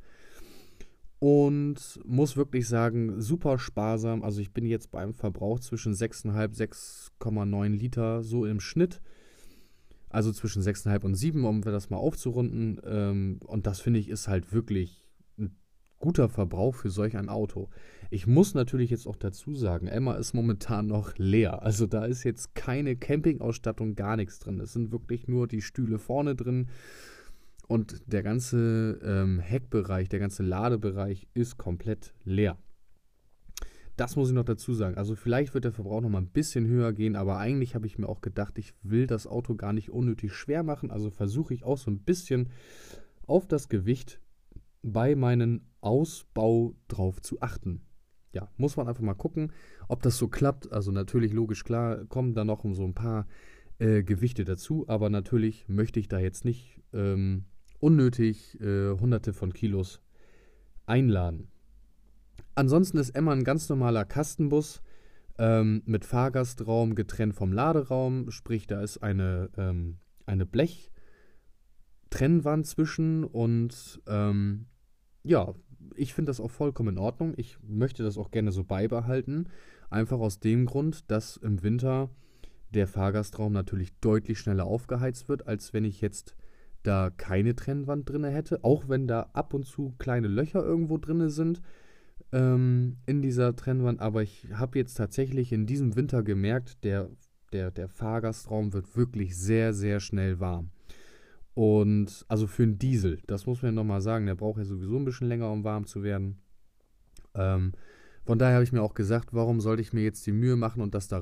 und 1.19 1.99
muss 2.05 2.37
wirklich 2.37 2.67
sagen, 2.67 3.21
super 3.21 3.57
sparsam. 3.57 4.23
Also 4.23 4.41
ich 4.41 4.53
bin 4.53 4.65
jetzt 4.65 4.91
beim 4.91 5.13
Verbrauch 5.13 5.59
zwischen 5.59 5.93
6,5 5.93 6.55
6,9 7.19 7.69
Liter 7.69 8.23
so 8.23 8.45
im 8.45 8.59
Schnitt. 8.59 9.01
Also 10.09 10.31
zwischen 10.31 10.61
6,5 10.61 11.03
und 11.03 11.15
7, 11.15 11.43
um 11.45 11.61
das 11.61 11.89
mal 11.89 11.97
aufzurunden. 11.97 12.79
Ähm, 12.85 13.39
und 13.45 13.67
das 13.67 13.79
finde 13.79 13.99
ich 13.99 14.09
ist 14.09 14.27
halt 14.27 14.53
wirklich 14.53 15.05
guter 15.97 16.29
Verbrauch 16.29 16.75
für 16.75 16.89
solch 16.89 17.17
ein 17.17 17.29
Auto. 17.29 17.69
Ich 18.11 18.27
muss 18.27 18.53
natürlich 18.53 18.91
jetzt 18.91 19.07
auch 19.07 19.15
dazu 19.15 19.55
sagen, 19.55 19.87
Emma 19.87 20.13
ist 20.13 20.33
momentan 20.33 20.87
noch 20.87 21.17
leer. 21.17 21.63
Also 21.63 21.87
da 21.87 22.05
ist 22.05 22.23
jetzt 22.23 22.53
keine 22.53 22.95
Campingausstattung, 22.95 23.95
gar 23.95 24.15
nichts 24.15 24.39
drin. 24.39 24.59
Es 24.59 24.73
sind 24.73 24.91
wirklich 24.91 25.27
nur 25.27 25.47
die 25.47 25.61
Stühle 25.61 25.97
vorne 25.97 26.35
drin. 26.35 26.67
Und 27.67 28.01
der 28.05 28.21
ganze 28.21 28.99
ähm, 29.03 29.39
Heckbereich, 29.39 30.09
der 30.09 30.19
ganze 30.19 30.43
Ladebereich 30.43 31.27
ist 31.33 31.57
komplett 31.57 32.13
leer. 32.23 32.57
Das 33.97 34.17
muss 34.17 34.27
ich 34.29 34.35
noch 34.35 34.43
dazu 34.43 34.73
sagen. 34.73 34.97
Also 34.97 35.15
vielleicht 35.15 35.53
wird 35.53 35.63
der 35.63 35.71
Verbrauch 35.71 36.01
noch 36.01 36.09
mal 36.09 36.19
ein 36.21 36.29
bisschen 36.29 36.67
höher 36.67 36.91
gehen, 36.91 37.15
aber 37.15 37.37
eigentlich 37.37 37.75
habe 37.75 37.87
ich 37.87 37.97
mir 37.97 38.09
auch 38.09 38.21
gedacht, 38.21 38.57
ich 38.57 38.73
will 38.83 39.07
das 39.07 39.25
Auto 39.25 39.55
gar 39.55 39.71
nicht 39.71 39.89
unnötig 39.89 40.33
schwer 40.33 40.63
machen. 40.63 40.91
Also 40.91 41.09
versuche 41.09 41.53
ich 41.53 41.63
auch 41.63 41.77
so 41.77 41.89
ein 41.89 41.99
bisschen 41.99 42.49
auf 43.25 43.47
das 43.47 43.69
Gewicht 43.69 44.19
bei 44.81 45.15
meinem 45.15 45.61
Ausbau 45.81 46.75
drauf 46.87 47.21
zu 47.21 47.41
achten. 47.41 47.81
Ja, 48.33 48.49
muss 48.57 48.75
man 48.75 48.87
einfach 48.87 49.01
mal 49.01 49.13
gucken, 49.13 49.53
ob 49.87 50.03
das 50.03 50.17
so 50.17 50.27
klappt. 50.27 50.71
Also 50.73 50.91
natürlich 50.91 51.31
logisch 51.31 51.63
klar, 51.63 52.03
kommen 52.05 52.35
da 52.35 52.43
noch 52.43 52.65
so 52.73 52.83
ein 52.83 52.93
paar 52.93 53.27
äh, 53.79 54.03
Gewichte 54.03 54.43
dazu, 54.43 54.85
aber 54.89 55.09
natürlich 55.09 55.69
möchte 55.69 56.01
ich 56.01 56.09
da 56.09 56.19
jetzt 56.19 56.43
nicht 56.43 56.81
ähm, 56.93 57.45
unnötig 57.79 58.59
äh, 58.61 58.91
hunderte 58.91 59.33
von 59.33 59.53
Kilos 59.53 60.01
einladen. 60.85 61.47
Ansonsten 62.55 62.97
ist 62.97 63.11
Emma 63.11 63.31
ein 63.33 63.43
ganz 63.43 63.69
normaler 63.69 64.05
Kastenbus 64.05 64.81
ähm, 65.37 65.83
mit 65.85 66.05
Fahrgastraum 66.05 66.95
getrennt 66.95 67.35
vom 67.35 67.51
Laderaum, 67.51 68.31
sprich 68.31 68.65
da 68.67 68.81
ist 68.81 68.99
eine, 68.99 69.49
ähm, 69.57 69.97
eine 70.25 70.45
Blechtrennwand 70.45 72.65
zwischen 72.65 73.25
und 73.25 74.01
ähm, 74.07 74.67
ja, 75.23 75.53
ich 75.95 76.13
finde 76.13 76.29
das 76.29 76.39
auch 76.39 76.51
vollkommen 76.51 76.95
in 76.95 76.97
Ordnung. 76.97 77.33
Ich 77.37 77.57
möchte 77.61 78.03
das 78.03 78.17
auch 78.17 78.31
gerne 78.31 78.51
so 78.51 78.63
beibehalten. 78.63 79.49
Einfach 79.89 80.19
aus 80.19 80.39
dem 80.39 80.65
Grund, 80.65 81.11
dass 81.11 81.37
im 81.37 81.61
Winter 81.63 82.09
der 82.73 82.87
Fahrgastraum 82.87 83.53
natürlich 83.53 83.93
deutlich 83.99 84.39
schneller 84.39 84.65
aufgeheizt 84.65 85.29
wird, 85.29 85.47
als 85.47 85.73
wenn 85.73 85.85
ich 85.85 86.01
jetzt 86.01 86.35
da 86.85 87.09
keine 87.09 87.55
Trennwand 87.55 88.09
drin 88.09 88.23
hätte. 88.23 88.63
Auch 88.63 88.87
wenn 88.87 89.07
da 89.07 89.29
ab 89.33 89.53
und 89.53 89.65
zu 89.65 89.93
kleine 89.97 90.27
Löcher 90.27 90.63
irgendwo 90.63 90.97
drin 90.97 91.29
sind 91.29 91.61
ähm, 92.31 92.97
in 93.05 93.21
dieser 93.21 93.55
Trennwand. 93.55 93.99
Aber 93.99 94.23
ich 94.23 94.47
habe 94.53 94.77
jetzt 94.77 94.95
tatsächlich 94.95 95.51
in 95.51 95.65
diesem 95.65 95.95
Winter 95.95 96.23
gemerkt, 96.23 96.83
der, 96.83 97.09
der, 97.53 97.71
der 97.71 97.89
Fahrgastraum 97.89 98.73
wird 98.73 98.95
wirklich 98.95 99.37
sehr, 99.37 99.73
sehr 99.73 99.99
schnell 99.99 100.39
warm. 100.39 100.71
Und 101.53 102.25
also 102.27 102.47
für 102.47 102.63
einen 102.63 102.77
Diesel, 102.77 103.21
das 103.27 103.45
muss 103.45 103.61
man 103.61 103.71
ja 103.71 103.75
nochmal 103.75 104.01
sagen, 104.01 104.25
der 104.25 104.35
braucht 104.35 104.57
ja 104.57 104.65
sowieso 104.65 104.97
ein 104.97 105.05
bisschen 105.05 105.27
länger, 105.27 105.51
um 105.51 105.63
warm 105.63 105.85
zu 105.85 106.03
werden. 106.03 106.41
Ähm, 107.33 107.71
von 108.25 108.39
daher 108.39 108.55
habe 108.55 108.63
ich 108.63 108.73
mir 108.73 108.81
auch 108.81 108.93
gesagt, 108.93 109.33
warum 109.33 109.61
sollte 109.61 109.81
ich 109.81 109.93
mir 109.93 110.03
jetzt 110.03 110.25
die 110.27 110.33
Mühe 110.33 110.57
machen 110.57 110.81
und 110.81 110.93
das 110.95 111.07
da 111.07 111.17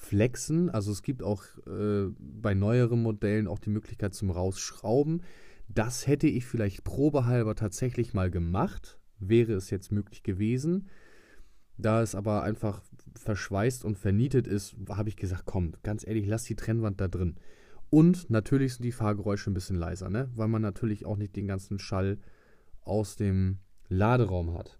rausflexen? 0.00 0.70
Also 0.70 0.92
es 0.92 1.02
gibt 1.02 1.22
auch 1.22 1.42
äh, 1.66 2.10
bei 2.18 2.54
neueren 2.54 3.02
Modellen 3.02 3.46
auch 3.46 3.58
die 3.58 3.70
Möglichkeit 3.70 4.14
zum 4.14 4.30
Rausschrauben. 4.30 5.22
Das 5.68 6.06
hätte 6.06 6.26
ich 6.26 6.46
vielleicht 6.46 6.84
probehalber 6.84 7.54
tatsächlich 7.54 8.14
mal 8.14 8.30
gemacht, 8.30 8.98
wäre 9.18 9.52
es 9.52 9.70
jetzt 9.70 9.92
möglich 9.92 10.22
gewesen. 10.22 10.88
Da 11.76 12.02
es 12.02 12.14
aber 12.14 12.42
einfach 12.42 12.82
verschweißt 13.16 13.84
und 13.84 13.96
vernietet 13.96 14.46
ist, 14.46 14.76
habe 14.88 15.08
ich 15.08 15.16
gesagt, 15.16 15.44
komm, 15.46 15.72
ganz 15.82 16.06
ehrlich, 16.06 16.26
lass 16.26 16.44
die 16.44 16.56
Trennwand 16.56 17.00
da 17.00 17.08
drin. 17.08 17.36
Und 17.88 18.30
natürlich 18.30 18.74
sind 18.74 18.84
die 18.84 18.92
Fahrgeräusche 18.92 19.50
ein 19.50 19.54
bisschen 19.54 19.76
leiser, 19.76 20.10
ne? 20.10 20.30
weil 20.34 20.48
man 20.48 20.62
natürlich 20.62 21.06
auch 21.06 21.16
nicht 21.16 21.34
den 21.36 21.46
ganzen 21.46 21.78
Schall 21.78 22.18
aus 22.82 23.16
dem 23.16 23.58
Laderaum 23.88 24.56
hat. 24.56 24.78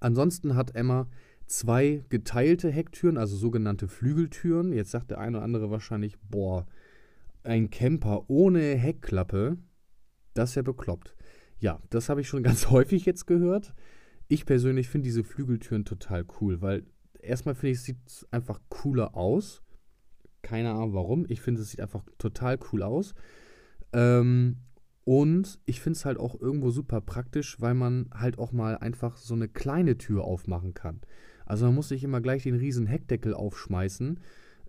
Ansonsten 0.00 0.56
hat 0.56 0.74
Emma 0.74 1.08
zwei 1.46 2.04
geteilte 2.08 2.70
Hecktüren, 2.70 3.16
also 3.16 3.36
sogenannte 3.36 3.88
Flügeltüren. 3.88 4.72
Jetzt 4.72 4.90
sagt 4.90 5.10
der 5.10 5.18
eine 5.18 5.38
oder 5.38 5.44
andere 5.44 5.70
wahrscheinlich, 5.70 6.18
boah, 6.20 6.66
ein 7.44 7.70
Camper 7.70 8.28
ohne 8.28 8.60
Heckklappe, 8.60 9.58
das 10.34 10.50
ist 10.50 10.56
ja 10.56 10.62
bekloppt. 10.62 11.16
Ja, 11.58 11.80
das 11.90 12.08
habe 12.08 12.20
ich 12.20 12.28
schon 12.28 12.42
ganz 12.44 12.70
häufig 12.70 13.04
jetzt 13.04 13.26
gehört. 13.26 13.74
Ich 14.28 14.46
persönlich 14.46 14.88
finde 14.88 15.06
diese 15.06 15.24
Flügeltüren 15.24 15.84
total 15.84 16.24
cool, 16.40 16.62
weil 16.62 16.86
erstmal 17.20 17.54
finde 17.54 17.72
ich, 17.72 17.78
es 17.78 17.84
sieht 17.84 17.98
einfach 18.30 18.60
cooler 18.68 19.16
aus. 19.16 19.62
Keine 20.42 20.72
Ahnung 20.72 20.94
warum. 20.94 21.26
Ich 21.28 21.40
finde, 21.40 21.60
es 21.60 21.70
sieht 21.70 21.80
einfach 21.80 22.04
total 22.18 22.58
cool 22.72 22.82
aus. 22.82 23.14
Ähm, 23.92 24.56
und 25.04 25.58
ich 25.66 25.80
finde 25.80 25.96
es 25.96 26.04
halt 26.04 26.18
auch 26.18 26.40
irgendwo 26.40 26.70
super 26.70 27.00
praktisch, 27.00 27.60
weil 27.60 27.74
man 27.74 28.08
halt 28.14 28.38
auch 28.38 28.52
mal 28.52 28.78
einfach 28.78 29.16
so 29.16 29.34
eine 29.34 29.48
kleine 29.48 29.98
Tür 29.98 30.24
aufmachen 30.24 30.74
kann. 30.74 31.00
Also 31.52 31.66
man 31.66 31.74
muss 31.74 31.90
nicht 31.90 32.02
immer 32.02 32.22
gleich 32.22 32.44
den 32.44 32.54
riesen 32.54 32.86
Heckdeckel 32.86 33.34
aufschmeißen, 33.34 34.18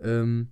ähm, 0.02 0.50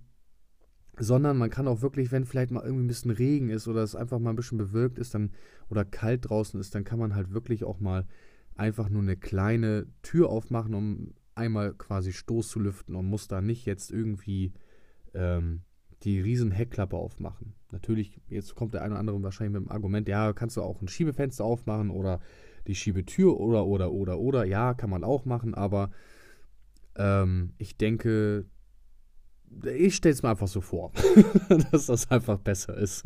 sondern 0.96 1.36
man 1.36 1.50
kann 1.50 1.68
auch 1.68 1.82
wirklich, 1.82 2.10
wenn 2.10 2.24
vielleicht 2.24 2.50
mal 2.50 2.64
irgendwie 2.64 2.84
ein 2.84 2.88
bisschen 2.88 3.10
Regen 3.10 3.50
ist 3.50 3.68
oder 3.68 3.82
es 3.82 3.94
einfach 3.94 4.18
mal 4.18 4.30
ein 4.30 4.36
bisschen 4.36 4.56
bewölkt 4.56 4.98
ist 4.98 5.12
dann 5.12 5.32
oder 5.68 5.84
kalt 5.84 6.30
draußen 6.30 6.58
ist, 6.58 6.74
dann 6.74 6.84
kann 6.84 6.98
man 6.98 7.14
halt 7.14 7.34
wirklich 7.34 7.64
auch 7.64 7.80
mal 7.80 8.06
einfach 8.54 8.88
nur 8.88 9.02
eine 9.02 9.18
kleine 9.18 9.88
Tür 10.00 10.30
aufmachen, 10.30 10.72
um 10.72 11.12
einmal 11.34 11.74
quasi 11.74 12.14
Stoß 12.14 12.48
zu 12.48 12.60
lüften 12.60 12.94
und 12.94 13.04
muss 13.04 13.28
da 13.28 13.42
nicht 13.42 13.66
jetzt 13.66 13.90
irgendwie 13.90 14.54
ähm, 15.12 15.60
die 16.02 16.18
riesen 16.18 16.50
Heckklappe 16.50 16.96
aufmachen. 16.96 17.52
Natürlich, 17.72 18.22
jetzt 18.30 18.54
kommt 18.54 18.72
der 18.72 18.80
eine 18.80 18.92
oder 18.92 19.00
andere 19.00 19.22
wahrscheinlich 19.22 19.60
mit 19.60 19.68
dem 19.68 19.70
Argument, 19.70 20.08
ja, 20.08 20.32
kannst 20.32 20.56
du 20.56 20.62
auch 20.62 20.80
ein 20.80 20.88
Schiebefenster 20.88 21.44
aufmachen 21.44 21.90
oder 21.90 22.20
die 22.66 22.74
Schiebetür 22.74 23.38
oder, 23.38 23.66
oder, 23.66 23.92
oder, 23.92 24.18
oder. 24.18 24.44
Ja, 24.46 24.72
kann 24.72 24.88
man 24.88 25.04
auch 25.04 25.26
machen, 25.26 25.52
aber 25.54 25.90
ähm, 26.96 27.54
ich 27.58 27.76
denke, 27.76 28.46
ich 29.64 29.96
stelle 29.96 30.14
es 30.14 30.22
mir 30.22 30.30
einfach 30.30 30.48
so 30.48 30.60
vor, 30.60 30.92
dass 31.70 31.86
das 31.86 32.10
einfach 32.10 32.38
besser 32.38 32.76
ist. 32.76 33.04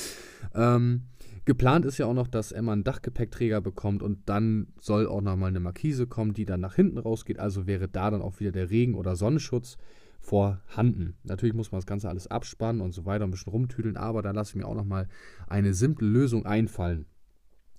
ähm, 0.54 1.08
geplant 1.44 1.84
ist 1.84 1.98
ja 1.98 2.06
auch 2.06 2.14
noch, 2.14 2.28
dass 2.28 2.52
Emma 2.52 2.72
einen 2.72 2.84
Dachgepäckträger 2.84 3.60
bekommt 3.60 4.02
und 4.02 4.28
dann 4.28 4.68
soll 4.80 5.06
auch 5.06 5.20
nochmal 5.20 5.48
eine 5.48 5.60
Markise 5.60 6.06
kommen, 6.06 6.34
die 6.34 6.44
dann 6.44 6.60
nach 6.60 6.74
hinten 6.74 6.98
rausgeht. 6.98 7.38
Also 7.38 7.66
wäre 7.66 7.88
da 7.88 8.10
dann 8.10 8.22
auch 8.22 8.40
wieder 8.40 8.52
der 8.52 8.70
Regen- 8.70 8.94
oder 8.94 9.16
Sonnenschutz 9.16 9.76
vorhanden. 10.20 11.16
Natürlich 11.22 11.54
muss 11.54 11.72
man 11.72 11.78
das 11.78 11.86
Ganze 11.86 12.08
alles 12.08 12.26
abspannen 12.26 12.82
und 12.82 12.92
so 12.92 13.06
weiter, 13.06 13.24
ein 13.24 13.30
bisschen 13.30 13.52
rumtüdeln, 13.52 13.96
aber 13.96 14.22
da 14.22 14.32
lasse 14.32 14.50
ich 14.50 14.56
mir 14.56 14.66
auch 14.66 14.74
nochmal 14.74 15.08
eine 15.46 15.74
simple 15.74 16.08
Lösung 16.08 16.44
einfallen. 16.44 17.06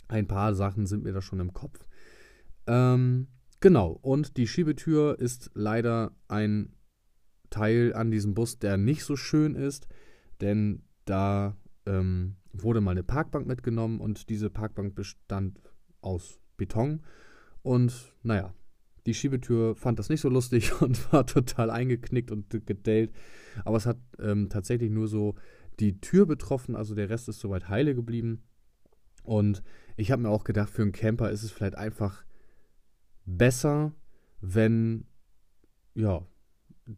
Ein 0.08 0.28
paar 0.28 0.56
Sachen 0.56 0.86
sind 0.86 1.04
mir 1.04 1.14
da 1.14 1.22
schon 1.22 1.40
im 1.40 1.54
Kopf. 1.54 1.88
Ähm, 2.66 3.28
genau, 3.60 3.92
und 4.02 4.38
die 4.38 4.48
Schiebetür 4.48 5.20
ist 5.20 5.52
leider 5.54 6.16
ein 6.28 6.74
Teil 7.50 7.94
an 7.94 8.12
diesem 8.12 8.34
Bus, 8.34 8.60
der 8.60 8.78
nicht 8.78 9.04
so 9.04 9.16
schön 9.16 9.56
ist, 9.56 9.88
denn 10.42 10.84
da 11.06 11.58
ähm, 11.86 12.36
wurde 12.54 12.82
mal 12.82 12.92
eine 12.92 13.04
Parkbank 13.04 13.48
mitgenommen 13.48 14.00
und 14.00 14.30
diese 14.30 14.50
Parkbank 14.50 14.96
bestand 14.96 15.60
aus 16.02 16.40
Beton. 16.58 17.02
Und 17.62 18.16
naja, 18.24 18.54
die 19.06 19.14
Schiebetür 19.14 19.76
fand 19.76 20.00
das 20.00 20.10
nicht 20.10 20.22
so 20.22 20.30
lustig 20.30 20.82
und 20.82 21.12
war 21.12 21.26
total 21.26 21.70
eingeknickt 21.70 22.32
und 22.32 22.50
gedellt. 22.66 23.12
Aber 23.66 23.78
es 23.78 23.86
hat 23.86 23.98
ähm, 24.20 24.50
tatsächlich 24.50 24.92
nur 24.92 25.08
so 25.08 25.36
die 25.80 26.00
Tür 26.02 26.26
betroffen, 26.26 26.76
also 26.76 26.94
der 26.94 27.10
Rest 27.10 27.30
ist 27.30 27.40
soweit 27.40 27.70
heile 27.70 27.96
geblieben. 27.96 28.44
Und 29.24 29.64
ich 29.98 30.12
habe 30.12 30.22
mir 30.22 30.30
auch 30.30 30.44
gedacht, 30.44 30.70
für 30.70 30.82
einen 30.82 30.92
Camper 30.92 31.32
ist 31.32 31.44
es 31.44 31.52
vielleicht 31.52 31.76
einfach 31.76 32.26
besser, 33.38 33.94
wenn 34.42 35.06
ja, 35.96 36.26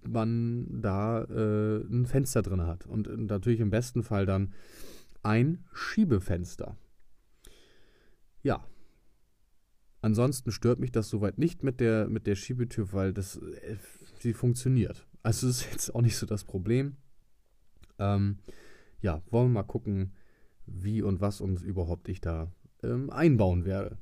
man 0.07 0.81
da 0.81 1.23
äh, 1.23 1.83
ein 1.83 2.05
Fenster 2.05 2.41
drin 2.41 2.65
hat. 2.65 2.85
Und 2.85 3.07
natürlich 3.27 3.59
im 3.59 3.70
besten 3.70 4.03
Fall 4.03 4.25
dann 4.25 4.53
ein 5.24 5.65
Schiebefenster. 5.74 6.77
Ja. 8.44 8.65
Ansonsten 10.01 10.51
stört 10.51 10.79
mich 10.79 10.91
das 10.91 11.09
soweit 11.09 11.37
nicht 11.37 11.63
mit 11.63 11.79
der, 11.79 12.07
mit 12.07 12.25
der 12.25 12.35
Schiebetür, 12.35 12.91
weil 12.91 13.13
das, 13.13 13.37
äh, 13.37 13.77
sie 14.20 14.33
funktioniert. 14.33 15.05
Also 15.22 15.48
ist 15.48 15.72
jetzt 15.72 15.94
auch 15.94 16.01
nicht 16.01 16.17
so 16.17 16.25
das 16.25 16.44
Problem. 16.44 16.98
Ähm, 18.00 18.39
ja, 19.01 19.22
wollen 19.29 19.50
wir 19.50 19.61
mal 19.61 19.63
gucken, 19.63 20.13
wie 20.65 21.01
und 21.01 21.22
was 21.22 21.41
und 21.41 21.61
überhaupt 21.61 22.09
ich 22.09 22.22
da 22.22 22.51
ähm, 22.81 23.09
einbauen 23.11 23.65
werde. 23.65 23.98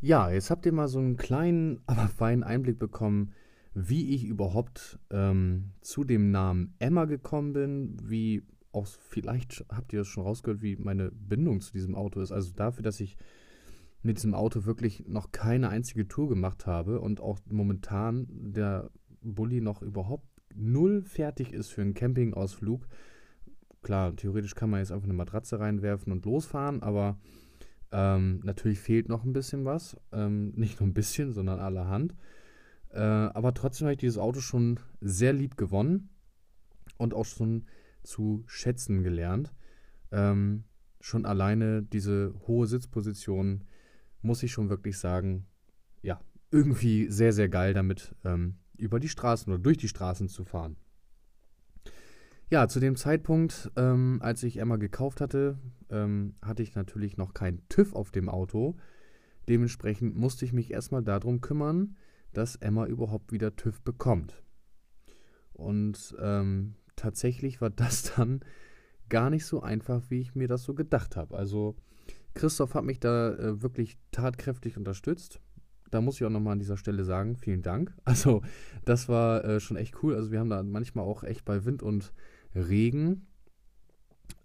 Ja, 0.00 0.30
jetzt 0.30 0.50
habt 0.50 0.64
ihr 0.64 0.72
mal 0.72 0.88
so 0.88 0.98
einen 0.98 1.16
kleinen, 1.16 1.80
aber 1.86 2.08
feinen 2.08 2.44
Einblick 2.44 2.78
bekommen, 2.78 3.32
wie 3.74 4.14
ich 4.14 4.24
überhaupt 4.24 4.98
ähm, 5.10 5.72
zu 5.80 6.04
dem 6.04 6.30
Namen 6.30 6.74
Emma 6.78 7.04
gekommen 7.04 7.52
bin, 7.52 7.96
wie 8.02 8.42
auch 8.72 8.86
vielleicht 8.86 9.64
habt 9.70 9.92
ihr 9.92 10.00
das 10.00 10.08
schon 10.08 10.24
rausgehört, 10.24 10.62
wie 10.62 10.76
meine 10.76 11.10
Bindung 11.10 11.60
zu 11.60 11.72
diesem 11.72 11.94
Auto 11.94 12.20
ist. 12.20 12.32
Also 12.32 12.52
dafür, 12.54 12.82
dass 12.82 13.00
ich 13.00 13.16
mit 14.02 14.18
diesem 14.18 14.34
Auto 14.34 14.64
wirklich 14.64 15.06
noch 15.08 15.32
keine 15.32 15.68
einzige 15.70 16.06
Tour 16.06 16.28
gemacht 16.28 16.66
habe 16.66 17.00
und 17.00 17.20
auch 17.20 17.38
momentan 17.50 18.26
der 18.30 18.90
Bulli 19.20 19.60
noch 19.60 19.82
überhaupt 19.82 20.26
null 20.54 21.02
fertig 21.02 21.52
ist 21.52 21.70
für 21.70 21.82
einen 21.82 21.94
Campingausflug. 21.94 22.86
Klar, 23.82 24.14
theoretisch 24.14 24.54
kann 24.54 24.70
man 24.70 24.80
jetzt 24.80 24.92
einfach 24.92 25.04
eine 25.04 25.14
Matratze 25.14 25.58
reinwerfen 25.58 26.12
und 26.12 26.24
losfahren, 26.24 26.82
aber 26.82 27.18
ähm, 27.92 28.40
natürlich 28.44 28.80
fehlt 28.80 29.08
noch 29.08 29.24
ein 29.24 29.32
bisschen 29.32 29.64
was. 29.64 29.96
Ähm, 30.12 30.52
nicht 30.54 30.80
nur 30.80 30.88
ein 30.88 30.94
bisschen, 30.94 31.32
sondern 31.32 31.60
allerhand. 31.60 32.14
Äh, 32.90 33.00
aber 33.00 33.54
trotzdem 33.54 33.86
habe 33.86 33.92
ich 33.92 33.98
dieses 33.98 34.18
Auto 34.18 34.40
schon 34.40 34.80
sehr 35.00 35.32
lieb 35.32 35.56
gewonnen 35.56 36.10
und 36.96 37.14
auch 37.14 37.24
schon 37.24 37.66
zu 38.02 38.44
schätzen 38.46 39.02
gelernt. 39.02 39.52
Ähm, 40.10 40.64
schon 41.00 41.26
alleine 41.26 41.82
diese 41.82 42.34
hohe 42.46 42.66
Sitzposition 42.66 43.64
muss 44.22 44.42
ich 44.42 44.52
schon 44.52 44.68
wirklich 44.68 44.98
sagen, 44.98 45.46
ja, 46.02 46.20
irgendwie 46.50 47.10
sehr, 47.10 47.32
sehr 47.32 47.48
geil 47.48 47.74
damit 47.74 48.14
ähm, 48.24 48.56
über 48.76 49.00
die 49.00 49.08
Straßen 49.08 49.52
oder 49.52 49.62
durch 49.62 49.76
die 49.76 49.88
Straßen 49.88 50.28
zu 50.28 50.44
fahren. 50.44 50.76
Ja, 52.50 52.66
zu 52.66 52.80
dem 52.80 52.96
Zeitpunkt, 52.96 53.70
ähm, 53.76 54.20
als 54.22 54.42
ich 54.42 54.56
Emma 54.56 54.76
gekauft 54.76 55.20
hatte, 55.20 55.58
ähm, 55.90 56.34
hatte 56.40 56.62
ich 56.62 56.74
natürlich 56.74 57.18
noch 57.18 57.34
kein 57.34 57.60
TÜV 57.68 57.94
auf 57.94 58.10
dem 58.10 58.30
Auto. 58.30 58.76
Dementsprechend 59.48 60.16
musste 60.16 60.46
ich 60.46 60.54
mich 60.54 60.70
erstmal 60.70 61.02
darum 61.02 61.42
kümmern, 61.42 61.96
dass 62.32 62.56
Emma 62.56 62.86
überhaupt 62.86 63.32
wieder 63.32 63.54
TÜV 63.54 63.82
bekommt. 63.82 64.42
Und 65.52 66.16
ähm, 66.20 66.74
tatsächlich 66.96 67.60
war 67.60 67.70
das 67.70 68.14
dann 68.16 68.40
gar 69.10 69.28
nicht 69.28 69.44
so 69.44 69.60
einfach, 69.60 70.02
wie 70.08 70.20
ich 70.20 70.34
mir 70.34 70.48
das 70.48 70.62
so 70.62 70.74
gedacht 70.74 71.16
habe. 71.16 71.36
Also 71.36 71.76
Christoph 72.32 72.74
hat 72.74 72.84
mich 72.84 72.98
da 72.98 73.34
äh, 73.34 73.62
wirklich 73.62 73.98
tatkräftig 74.10 74.78
unterstützt. 74.78 75.40
Da 75.90 76.00
muss 76.00 76.16
ich 76.16 76.24
auch 76.24 76.30
nochmal 76.30 76.52
an 76.52 76.58
dieser 76.60 76.76
Stelle 76.78 77.04
sagen, 77.04 77.36
vielen 77.36 77.62
Dank. 77.62 77.94
Also 78.04 78.40
das 78.86 79.08
war 79.08 79.44
äh, 79.44 79.60
schon 79.60 79.76
echt 79.76 80.02
cool. 80.02 80.14
Also 80.14 80.30
wir 80.30 80.40
haben 80.40 80.50
da 80.50 80.62
manchmal 80.62 81.04
auch 81.04 81.24
echt 81.24 81.44
bei 81.44 81.66
Wind 81.66 81.82
und 81.82 82.14
Regen 82.54 83.26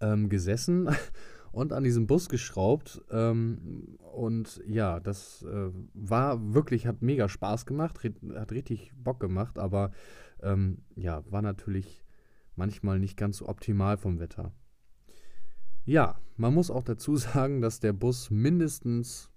ähm, 0.00 0.28
gesessen 0.28 0.88
und 1.52 1.72
an 1.72 1.84
diesem 1.84 2.06
Bus 2.06 2.28
geschraubt. 2.28 3.02
Ähm, 3.10 3.98
und 4.12 4.62
ja, 4.66 5.00
das 5.00 5.42
äh, 5.42 5.70
war 5.94 6.54
wirklich, 6.54 6.86
hat 6.86 7.02
mega 7.02 7.28
Spaß 7.28 7.66
gemacht, 7.66 7.98
hat 8.34 8.52
richtig 8.52 8.92
Bock 8.96 9.20
gemacht, 9.20 9.58
aber 9.58 9.92
ähm, 10.42 10.78
ja, 10.94 11.24
war 11.30 11.42
natürlich 11.42 12.04
manchmal 12.56 12.98
nicht 12.98 13.16
ganz 13.16 13.38
so 13.38 13.48
optimal 13.48 13.96
vom 13.96 14.20
Wetter. 14.20 14.52
Ja, 15.84 16.18
man 16.36 16.54
muss 16.54 16.70
auch 16.70 16.84
dazu 16.84 17.16
sagen, 17.16 17.60
dass 17.60 17.80
der 17.80 17.92
Bus 17.92 18.30
mindestens, 18.30 19.30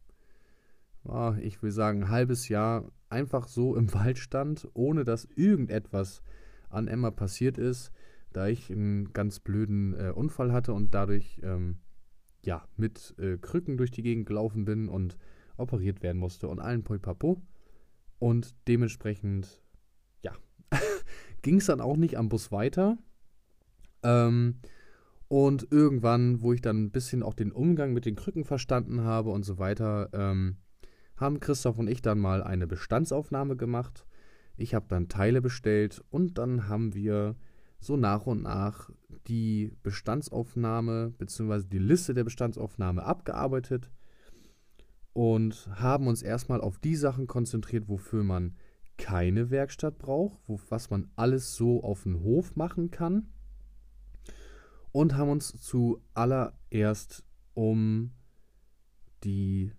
oh, 1.04 1.34
ich 1.40 1.62
will 1.62 1.72
sagen, 1.72 2.04
ein 2.04 2.10
halbes 2.10 2.50
Jahr 2.50 2.92
einfach 3.10 3.48
so 3.48 3.76
im 3.76 3.94
Wald 3.94 4.18
stand, 4.18 4.68
ohne 4.74 5.04
dass 5.04 5.26
irgendetwas 5.36 6.22
an 6.70 6.88
Emma 6.88 7.12
passiert 7.12 7.58
ist 7.58 7.92
da 8.34 8.48
ich 8.48 8.72
einen 8.72 9.14
ganz 9.14 9.40
blöden 9.40 9.94
äh, 9.94 10.12
Unfall 10.12 10.52
hatte 10.52 10.74
und 10.74 10.94
dadurch 10.94 11.40
ähm, 11.44 11.78
ja, 12.44 12.68
mit 12.78 13.16
äh, 13.20 13.38
Krücken 13.38 13.78
durch 13.78 13.92
die 13.92 14.04
Gegend 14.04 14.26
gelaufen 14.26 14.66
bin 14.66 14.90
und 14.90 15.18
operiert 15.58 16.02
werden 16.04 16.18
musste 16.18 16.48
und 16.48 16.60
allen 16.60 16.84
Poi 16.84 16.98
Papo. 16.98 17.42
Und 18.20 18.56
dementsprechend, 18.68 19.62
ja, 20.22 20.34
ging 21.42 21.58
es 21.58 21.66
dann 21.66 21.82
auch 21.82 21.98
nicht 21.98 22.18
am 22.18 22.30
Bus 22.30 22.52
weiter. 22.52 22.98
Ähm, 24.04 24.60
und 25.28 25.68
irgendwann, 25.72 26.42
wo 26.42 26.54
ich 26.54 26.62
dann 26.62 26.86
ein 26.86 26.92
bisschen 26.92 27.22
auch 27.22 27.34
den 27.34 27.52
Umgang 27.52 27.94
mit 27.94 28.06
den 28.06 28.16
Krücken 28.16 28.46
verstanden 28.46 29.02
habe 29.02 29.30
und 29.30 29.44
so 29.44 29.58
weiter, 29.58 30.10
ähm, 30.14 30.58
haben 31.18 31.40
Christoph 31.40 31.78
und 31.78 31.90
ich 31.90 32.02
dann 32.02 32.20
mal 32.20 32.44
eine 32.44 32.68
Bestandsaufnahme 32.68 33.58
gemacht. 33.58 34.06
Ich 34.56 34.74
habe 34.74 34.86
dann 34.88 35.10
Teile 35.10 35.42
bestellt 35.42 36.04
und 36.10 36.38
dann 36.38 36.70
haben 36.70 36.94
wir 36.94 37.36
so 37.80 37.98
nach 37.98 38.26
und 38.26 38.44
nach 38.44 38.90
die 39.28 39.72
Bestandsaufnahme 39.84 41.12
bzw. 41.18 41.64
die 41.68 41.80
Liste 41.80 42.14
der 42.14 42.24
Bestandsaufnahme 42.24 43.04
abgearbeitet. 43.04 43.92
und 45.18 45.68
haben 45.80 46.06
uns 46.06 46.22
erstmal 46.22 46.62
auf 46.62 46.78
die 46.78 46.96
Sachen 46.96 47.26
konzentriert, 47.26 47.90
wofür 47.90 48.24
man 48.24 48.56
keine 48.98 49.50
Werkstatt 49.50 49.98
braucht, 49.98 50.38
wo, 50.46 50.60
was 50.70 50.92
man 50.92 51.10
alles 51.16 51.56
so 51.56 51.84
auf 51.84 52.04
dem 52.04 52.22
Hof 52.22 52.56
machen 52.56 52.92
kann. 52.92 53.34
Und 54.92 55.16
haben 55.16 55.30
uns 55.30 55.60
zuallererst 55.60 57.24
um 57.56 58.12
die 59.24 59.72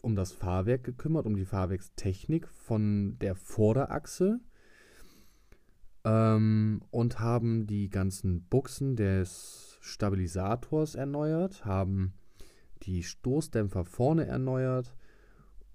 um 0.00 0.16
das 0.16 0.32
Fahrwerk 0.32 0.84
gekümmert, 0.84 1.26
um 1.26 1.36
die 1.36 1.44
Fahrwerkstechnik 1.44 2.48
von 2.48 3.18
der 3.20 3.36
Vorderachse 3.36 4.40
ähm, 6.04 6.82
und 6.90 7.20
haben 7.20 7.66
die 7.66 7.90
ganzen 7.90 8.42
Buchsen 8.44 8.96
des 8.96 9.78
Stabilisators 9.80 10.94
erneuert, 10.94 11.64
haben 11.64 12.14
die 12.82 13.02
Stoßdämpfer 13.02 13.84
vorne 13.84 14.26
erneuert 14.26 14.94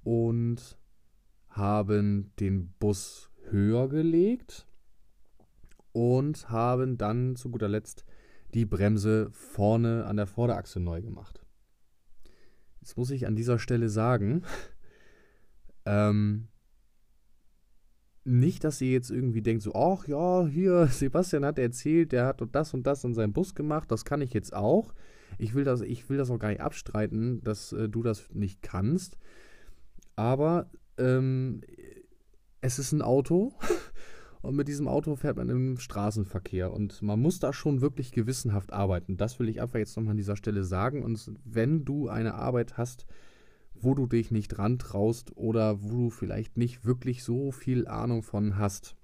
und 0.03 0.77
haben 1.49 2.31
den 2.39 2.73
Bus 2.79 3.31
höher 3.49 3.89
gelegt 3.89 4.67
und 5.91 6.49
haben 6.49 6.97
dann 6.97 7.35
zu 7.35 7.49
guter 7.49 7.67
Letzt 7.67 8.05
die 8.53 8.65
Bremse 8.65 9.29
vorne 9.31 10.05
an 10.05 10.17
der 10.17 10.27
Vorderachse 10.27 10.79
neu 10.79 11.01
gemacht. 11.01 11.45
Jetzt 12.81 12.97
muss 12.97 13.11
ich 13.11 13.27
an 13.27 13.35
dieser 13.35 13.59
Stelle 13.59 13.89
sagen, 13.89 14.43
ähm, 15.85 16.47
nicht, 18.27 18.63
dass 18.63 18.81
ihr 18.81 18.91
jetzt 18.91 19.09
irgendwie 19.09 19.41
denkt, 19.41 19.63
so, 19.63 19.73
ach 19.73 20.07
ja, 20.07 20.45
hier, 20.45 20.87
Sebastian 20.91 21.45
hat 21.45 21.57
erzählt, 21.57 22.11
der 22.11 22.25
hat 22.25 22.41
das 22.51 22.73
und 22.73 22.85
das 22.85 23.03
in 23.03 23.13
seinem 23.13 23.33
Bus 23.33 23.55
gemacht, 23.55 23.91
das 23.91 24.05
kann 24.05 24.21
ich 24.21 24.33
jetzt 24.33 24.53
auch. 24.53 24.93
Ich 25.37 25.53
will 25.53 25.63
das, 25.63 25.81
ich 25.81 26.09
will 26.09 26.17
das 26.17 26.29
auch 26.29 26.39
gar 26.39 26.49
nicht 26.49 26.61
abstreiten, 26.61 27.41
dass 27.43 27.73
äh, 27.73 27.89
du 27.89 28.03
das 28.03 28.29
nicht 28.33 28.61
kannst. 28.61 29.17
Aber 30.15 30.69
ähm, 30.97 31.61
es 32.61 32.79
ist 32.79 32.91
ein 32.91 33.01
Auto 33.01 33.53
und 34.41 34.55
mit 34.55 34.67
diesem 34.67 34.87
Auto 34.87 35.15
fährt 35.15 35.37
man 35.37 35.49
im 35.49 35.77
Straßenverkehr 35.77 36.73
und 36.73 37.01
man 37.01 37.19
muss 37.19 37.39
da 37.39 37.53
schon 37.53 37.81
wirklich 37.81 38.11
gewissenhaft 38.11 38.73
arbeiten. 38.73 39.17
Das 39.17 39.39
will 39.39 39.49
ich 39.49 39.61
einfach 39.61 39.79
jetzt 39.79 39.95
nochmal 39.95 40.11
an 40.11 40.17
dieser 40.17 40.35
Stelle 40.35 40.63
sagen. 40.63 41.03
Und 41.03 41.31
wenn 41.45 41.85
du 41.85 42.09
eine 42.09 42.33
Arbeit 42.35 42.77
hast, 42.77 43.05
wo 43.83 43.93
du 43.93 44.07
dich 44.07 44.31
nicht 44.31 44.57
rantraust 44.57 45.35
oder 45.35 45.81
wo 45.81 45.89
du 45.89 46.09
vielleicht 46.09 46.57
nicht 46.57 46.85
wirklich 46.85 47.23
so 47.23 47.51
viel 47.51 47.87
Ahnung 47.87 48.23
von 48.23 48.57
hast, 48.57 48.95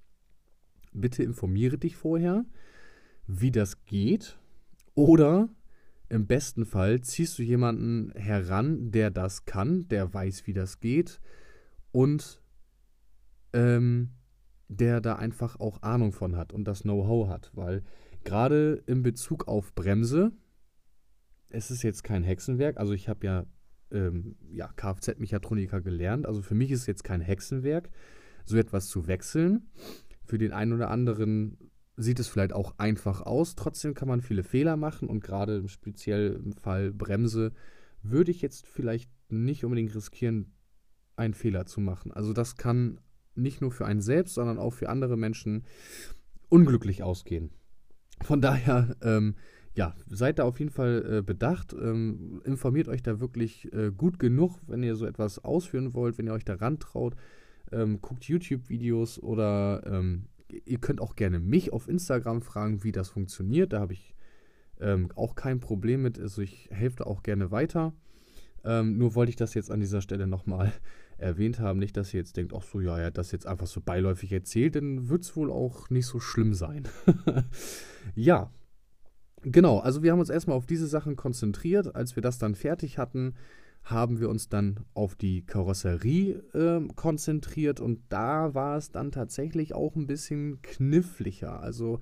bitte 0.92 1.22
informiere 1.22 1.78
dich 1.78 1.96
vorher, 1.96 2.44
wie 3.26 3.50
das 3.50 3.84
geht. 3.84 4.38
Oder 4.94 5.48
im 6.08 6.26
besten 6.26 6.66
Fall 6.66 7.00
ziehst 7.00 7.38
du 7.38 7.42
jemanden 7.42 8.12
heran, 8.14 8.90
der 8.90 9.10
das 9.10 9.44
kann, 9.44 9.88
der 9.88 10.12
weiß, 10.12 10.46
wie 10.46 10.52
das 10.52 10.80
geht 10.80 11.20
und 11.90 12.40
ähm, 13.52 14.10
der 14.68 15.00
da 15.00 15.16
einfach 15.16 15.58
auch 15.60 15.82
Ahnung 15.82 16.12
von 16.12 16.36
hat 16.36 16.52
und 16.52 16.64
das 16.64 16.82
Know-how 16.82 17.28
hat. 17.28 17.50
Weil 17.54 17.82
gerade 18.24 18.82
in 18.86 19.02
Bezug 19.02 19.48
auf 19.48 19.74
Bremse, 19.74 20.32
es 21.50 21.70
ist 21.70 21.82
jetzt 21.82 22.04
kein 22.04 22.22
Hexenwerk, 22.22 22.76
also 22.78 22.92
ich 22.92 23.08
habe 23.08 23.26
ja 23.26 23.46
ähm, 23.90 24.36
ja, 24.50 24.68
Kfz-Mechatroniker 24.68 25.80
gelernt. 25.80 26.26
Also 26.26 26.42
für 26.42 26.54
mich 26.54 26.70
ist 26.70 26.80
es 26.80 26.86
jetzt 26.86 27.04
kein 27.04 27.20
Hexenwerk, 27.20 27.90
so 28.44 28.56
etwas 28.56 28.88
zu 28.88 29.06
wechseln. 29.06 29.70
Für 30.24 30.38
den 30.38 30.52
einen 30.52 30.72
oder 30.72 30.90
anderen 30.90 31.58
sieht 31.96 32.18
es 32.18 32.28
vielleicht 32.28 32.52
auch 32.52 32.74
einfach 32.78 33.20
aus. 33.20 33.54
Trotzdem 33.54 33.94
kann 33.94 34.08
man 34.08 34.20
viele 34.20 34.42
Fehler 34.42 34.76
machen 34.76 35.08
und 35.08 35.22
gerade 35.22 35.56
im 35.56 35.68
speziellen 35.68 36.52
Fall 36.52 36.92
Bremse 36.92 37.52
würde 38.02 38.30
ich 38.30 38.42
jetzt 38.42 38.66
vielleicht 38.66 39.10
nicht 39.28 39.64
unbedingt 39.64 39.94
riskieren, 39.94 40.52
einen 41.16 41.34
Fehler 41.34 41.66
zu 41.66 41.80
machen. 41.80 42.12
Also 42.12 42.32
das 42.32 42.56
kann 42.56 43.00
nicht 43.34 43.60
nur 43.60 43.70
für 43.70 43.86
einen 43.86 44.00
selbst, 44.00 44.34
sondern 44.34 44.58
auch 44.58 44.72
für 44.72 44.88
andere 44.88 45.16
Menschen 45.16 45.64
unglücklich 46.48 47.02
ausgehen. 47.02 47.50
Von 48.22 48.40
daher 48.40 48.96
ähm, 49.02 49.36
ja, 49.74 49.94
seid 50.08 50.38
da 50.38 50.44
auf 50.44 50.58
jeden 50.60 50.70
Fall 50.70 51.18
äh, 51.18 51.22
bedacht. 51.22 51.72
Ähm, 51.72 52.40
informiert 52.44 52.88
euch 52.88 53.02
da 53.02 53.20
wirklich 53.20 53.72
äh, 53.72 53.90
gut 53.90 54.18
genug, 54.18 54.60
wenn 54.66 54.82
ihr 54.82 54.94
so 54.94 55.04
etwas 55.06 55.44
ausführen 55.44 55.94
wollt, 55.94 56.16
wenn 56.16 56.26
ihr 56.26 56.32
euch 56.32 56.44
da 56.44 56.54
rantraut. 56.54 57.14
Ähm, 57.72 58.00
guckt 58.00 58.24
YouTube-Videos 58.24 59.20
oder 59.20 59.82
ähm, 59.86 60.26
ihr 60.64 60.78
könnt 60.78 61.00
auch 61.00 61.16
gerne 61.16 61.40
mich 61.40 61.72
auf 61.72 61.88
Instagram 61.88 62.42
fragen, 62.42 62.84
wie 62.84 62.92
das 62.92 63.08
funktioniert. 63.08 63.72
Da 63.72 63.80
habe 63.80 63.94
ich 63.94 64.14
ähm, 64.80 65.08
auch 65.16 65.34
kein 65.34 65.58
Problem 65.58 66.02
mit. 66.02 66.20
Also 66.20 66.42
ich 66.42 66.68
helfe 66.70 66.98
da 66.98 67.04
auch 67.04 67.22
gerne 67.22 67.50
weiter. 67.50 67.94
Ähm, 68.64 68.96
nur 68.96 69.14
wollte 69.14 69.30
ich 69.30 69.36
das 69.36 69.54
jetzt 69.54 69.70
an 69.70 69.80
dieser 69.80 70.00
Stelle 70.00 70.28
nochmal 70.28 70.72
erwähnt 71.18 71.58
haben. 71.58 71.80
Nicht, 71.80 71.96
dass 71.96 72.14
ihr 72.14 72.20
jetzt 72.20 72.36
denkt, 72.36 72.52
ach 72.56 72.62
so, 72.62 72.80
ja, 72.80 72.98
er 72.98 73.06
hat 73.06 73.18
das 73.18 73.32
jetzt 73.32 73.46
einfach 73.46 73.66
so 73.66 73.80
beiläufig 73.80 74.30
erzählt, 74.30 74.76
dann 74.76 75.08
wird 75.08 75.22
es 75.22 75.36
wohl 75.36 75.50
auch 75.50 75.90
nicht 75.90 76.06
so 76.06 76.20
schlimm 76.20 76.54
sein. 76.54 76.88
ja, 78.14 78.52
Genau, 79.44 79.78
also 79.78 80.02
wir 80.02 80.12
haben 80.12 80.20
uns 80.20 80.30
erstmal 80.30 80.56
auf 80.56 80.66
diese 80.66 80.86
Sachen 80.86 81.16
konzentriert. 81.16 81.94
Als 81.94 82.16
wir 82.16 82.22
das 82.22 82.38
dann 82.38 82.54
fertig 82.54 82.98
hatten, 82.98 83.34
haben 83.84 84.18
wir 84.18 84.30
uns 84.30 84.48
dann 84.48 84.80
auf 84.94 85.14
die 85.14 85.44
Karosserie 85.44 86.42
äh, 86.54 86.80
konzentriert 86.96 87.80
und 87.80 88.00
da 88.08 88.54
war 88.54 88.78
es 88.78 88.90
dann 88.90 89.12
tatsächlich 89.12 89.74
auch 89.74 89.94
ein 89.94 90.06
bisschen 90.06 90.62
kniffliger. 90.62 91.60
Also 91.60 92.00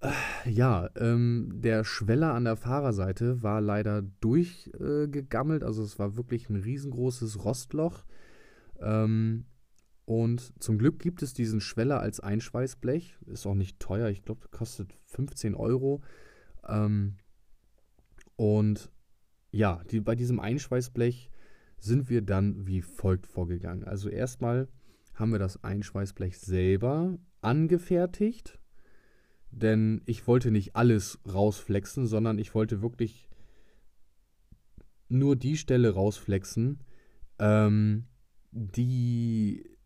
äh, 0.00 0.50
ja, 0.50 0.90
ähm, 0.96 1.50
der 1.54 1.84
Schweller 1.84 2.34
an 2.34 2.44
der 2.44 2.56
Fahrerseite 2.56 3.44
war 3.44 3.60
leider 3.60 4.02
durchgegammelt, 4.20 5.62
äh, 5.62 5.66
also 5.66 5.84
es 5.84 6.00
war 6.00 6.16
wirklich 6.16 6.50
ein 6.50 6.56
riesengroßes 6.56 7.44
Rostloch. 7.44 8.04
Ähm, 8.80 9.44
und 10.08 10.54
zum 10.58 10.78
Glück 10.78 11.00
gibt 11.00 11.22
es 11.22 11.34
diesen 11.34 11.60
Schweller 11.60 12.00
als 12.00 12.18
Einschweißblech. 12.18 13.18
Ist 13.26 13.44
auch 13.44 13.54
nicht 13.54 13.78
teuer. 13.78 14.08
Ich 14.08 14.22
glaube, 14.22 14.48
kostet 14.48 14.98
15 15.04 15.54
Euro. 15.54 16.00
Ähm, 16.66 17.18
und 18.34 18.90
ja, 19.50 19.82
die, 19.90 20.00
bei 20.00 20.14
diesem 20.14 20.40
Einschweißblech 20.40 21.30
sind 21.76 22.08
wir 22.08 22.22
dann 22.22 22.66
wie 22.66 22.80
folgt 22.80 23.26
vorgegangen. 23.26 23.84
Also 23.84 24.08
erstmal 24.08 24.68
haben 25.12 25.30
wir 25.30 25.38
das 25.38 25.62
Einschweißblech 25.62 26.38
selber 26.38 27.18
angefertigt. 27.42 28.58
Denn 29.50 30.00
ich 30.06 30.26
wollte 30.26 30.50
nicht 30.50 30.74
alles 30.74 31.18
rausflexen, 31.30 32.06
sondern 32.06 32.38
ich 32.38 32.54
wollte 32.54 32.80
wirklich 32.80 33.28
nur 35.10 35.36
die 35.36 35.58
Stelle 35.58 35.90
rausflexen, 35.90 36.82
ähm, 37.38 38.06
die 38.52 39.76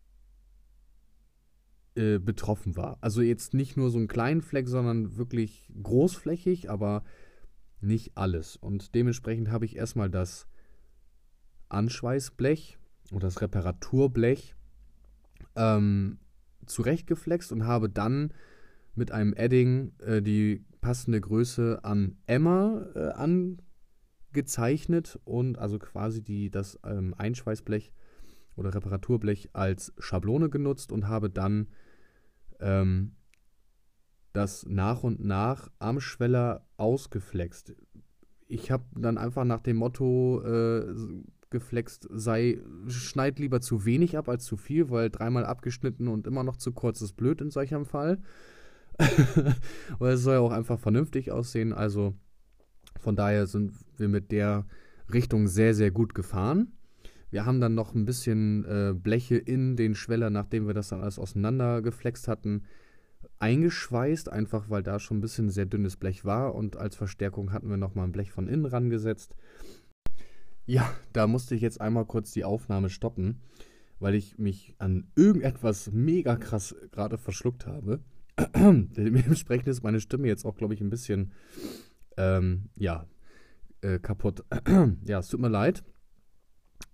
äh, 1.95 2.19
betroffen 2.19 2.75
war. 2.75 2.97
Also 3.01 3.21
jetzt 3.21 3.53
nicht 3.53 3.77
nur 3.77 3.89
so 3.89 3.97
einen 3.97 4.07
kleinen 4.07 4.41
Fleck, 4.41 4.67
sondern 4.67 5.17
wirklich 5.17 5.69
großflächig, 5.81 6.69
aber 6.69 7.03
nicht 7.81 8.17
alles. 8.17 8.55
Und 8.55 8.95
dementsprechend 8.95 9.51
habe 9.51 9.65
ich 9.65 9.75
erstmal 9.75 10.09
das 10.09 10.47
Anschweißblech 11.69 12.77
oder 13.11 13.27
das 13.27 13.41
Reparaturblech 13.41 14.55
ähm, 15.55 16.17
zurechtgeflext 16.65 17.51
und 17.51 17.67
habe 17.67 17.89
dann 17.89 18.33
mit 18.95 19.11
einem 19.11 19.33
Edding 19.33 19.93
äh, 19.99 20.21
die 20.21 20.65
passende 20.81 21.19
Größe 21.19 21.79
an 21.83 22.17
Emma 22.25 22.85
äh, 22.95 23.09
angezeichnet 24.31 25.19
und 25.25 25.57
also 25.59 25.79
quasi 25.79 26.23
die, 26.23 26.49
das 26.49 26.79
ähm, 26.85 27.13
Einschweißblech 27.17 27.91
oder 28.55 28.73
Reparaturblech 28.73 29.49
als 29.53 29.93
Schablone 29.97 30.49
genutzt 30.49 30.91
und 30.91 31.07
habe 31.07 31.29
dann 31.29 31.67
ähm, 32.59 33.15
das 34.33 34.65
nach 34.65 35.03
und 35.03 35.23
nach 35.23 35.69
am 35.79 35.99
Schweller 35.99 36.65
ausgeflext. 36.77 37.75
Ich 38.47 38.71
habe 38.71 38.83
dann 38.95 39.17
einfach 39.17 39.45
nach 39.45 39.61
dem 39.61 39.77
Motto 39.77 40.41
äh, 40.43 40.93
geflext, 41.49 42.07
sei, 42.11 42.59
schneid 42.87 43.39
lieber 43.39 43.61
zu 43.61 43.85
wenig 43.85 44.17
ab 44.17 44.27
als 44.27 44.43
zu 44.43 44.57
viel, 44.57 44.89
weil 44.89 45.09
dreimal 45.09 45.45
abgeschnitten 45.45 46.07
und 46.07 46.27
immer 46.27 46.43
noch 46.43 46.57
zu 46.57 46.71
kurz 46.71 47.01
ist 47.01 47.13
blöd 47.13 47.41
in 47.41 47.51
solchem 47.51 47.85
Fall. 47.85 48.21
weil 49.99 50.13
es 50.13 50.21
soll 50.21 50.35
ja 50.35 50.39
auch 50.39 50.51
einfach 50.51 50.79
vernünftig 50.79 51.31
aussehen. 51.31 51.73
Also 51.73 52.15
von 52.99 53.15
daher 53.15 53.47
sind 53.47 53.73
wir 53.97 54.07
mit 54.07 54.31
der 54.31 54.65
Richtung 55.11 55.47
sehr, 55.47 55.73
sehr 55.73 55.91
gut 55.91 56.13
gefahren. 56.13 56.73
Wir 57.33 57.47
haben 57.47 57.59
dann 57.59 57.73
noch 57.73 57.95
ein 57.95 58.05
bisschen 58.05 58.63
äh, 58.65 58.93
Bleche 58.93 59.37
in 59.37 59.75
den 59.75 59.95
Schweller, 59.95 60.29
nachdem 60.29 60.67
wir 60.67 60.75
das 60.75 60.89
dann 60.89 61.01
alles 61.01 61.17
auseinandergeflext 61.17 62.27
hatten, 62.27 62.65
eingeschweißt, 63.39 64.29
einfach 64.29 64.69
weil 64.69 64.83
da 64.83 64.99
schon 64.99 65.17
ein 65.17 65.21
bisschen 65.21 65.49
sehr 65.49 65.65
dünnes 65.65 65.97
Blech 65.97 66.25
war 66.25 66.53
und 66.53 66.77
als 66.77 66.95
Verstärkung 66.95 67.51
hatten 67.51 67.71
wir 67.71 67.77
nochmal 67.77 68.05
ein 68.05 68.11
Blech 68.11 68.31
von 68.31 68.47
innen 68.47 68.67
rangesetzt. 68.67 69.35
Ja, 70.67 70.87
da 71.11 71.25
musste 71.25 71.55
ich 71.55 71.61
jetzt 71.61 71.81
einmal 71.81 72.05
kurz 72.05 72.29
die 72.33 72.45
Aufnahme 72.45 72.91
stoppen, 72.91 73.41
weil 73.97 74.13
ich 74.13 74.37
mich 74.37 74.75
an 74.77 75.07
irgendetwas 75.15 75.91
mega 75.91 76.35
krass 76.35 76.75
gerade 76.91 77.17
verschluckt 77.17 77.65
habe. 77.65 77.99
Dementsprechend 78.55 79.69
ist 79.69 79.81
meine 79.81 80.01
Stimme 80.01 80.27
jetzt 80.27 80.45
auch, 80.45 80.55
glaube 80.55 80.75
ich, 80.75 80.81
ein 80.81 80.91
bisschen, 80.91 81.31
ähm, 82.15 82.69
ja, 82.75 83.07
äh, 83.81 83.97
kaputt. 83.97 84.45
ja, 85.03 85.17
es 85.17 85.29
tut 85.29 85.41
mir 85.41 85.49
leid. 85.49 85.83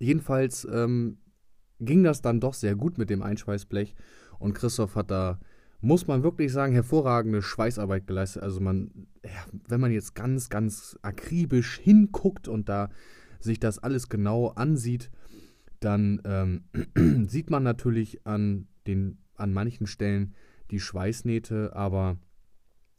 Jedenfalls 0.00 0.66
ähm, 0.72 1.18
ging 1.78 2.02
das 2.02 2.22
dann 2.22 2.40
doch 2.40 2.54
sehr 2.54 2.74
gut 2.74 2.98
mit 2.98 3.10
dem 3.10 3.22
Einschweißblech 3.22 3.94
und 4.38 4.54
Christoph 4.54 4.96
hat 4.96 5.10
da, 5.10 5.38
muss 5.80 6.06
man 6.06 6.22
wirklich 6.22 6.50
sagen, 6.52 6.72
hervorragende 6.72 7.42
Schweißarbeit 7.42 8.06
geleistet. 8.06 8.42
Also 8.42 8.60
man, 8.60 8.90
ja, 9.22 9.30
wenn 9.68 9.80
man 9.80 9.92
jetzt 9.92 10.14
ganz, 10.14 10.48
ganz 10.48 10.98
akribisch 11.02 11.78
hinguckt 11.78 12.48
und 12.48 12.68
da 12.68 12.88
sich 13.40 13.60
das 13.60 13.78
alles 13.78 14.08
genau 14.08 14.48
ansieht, 14.48 15.10
dann 15.80 16.20
ähm, 16.24 16.64
sieht 17.28 17.50
man 17.50 17.62
natürlich 17.62 18.26
an, 18.26 18.68
den, 18.86 19.18
an 19.36 19.52
manchen 19.52 19.86
Stellen 19.86 20.34
die 20.70 20.80
Schweißnähte, 20.80 21.76
aber 21.76 22.18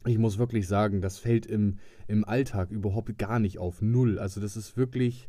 ich 0.06 0.18
muss 0.18 0.38
wirklich 0.38 0.68
sagen, 0.68 1.00
das 1.00 1.18
fällt 1.18 1.46
im, 1.46 1.78
im 2.06 2.24
Alltag 2.24 2.70
überhaupt 2.70 3.18
gar 3.18 3.40
nicht 3.40 3.58
auf 3.58 3.82
Null. 3.82 4.18
Also 4.18 4.40
das 4.40 4.56
ist 4.56 4.76
wirklich 4.76 5.28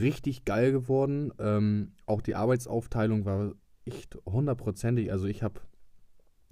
richtig 0.00 0.44
geil 0.44 0.72
geworden. 0.72 1.32
Ähm, 1.38 1.92
auch 2.06 2.22
die 2.22 2.34
Arbeitsaufteilung 2.34 3.24
war 3.24 3.52
echt 3.84 4.16
hundertprozentig. 4.26 5.10
Also 5.10 5.26
ich 5.26 5.42
habe 5.42 5.60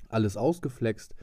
alles 0.09 0.37
ausgeflext 0.37 1.14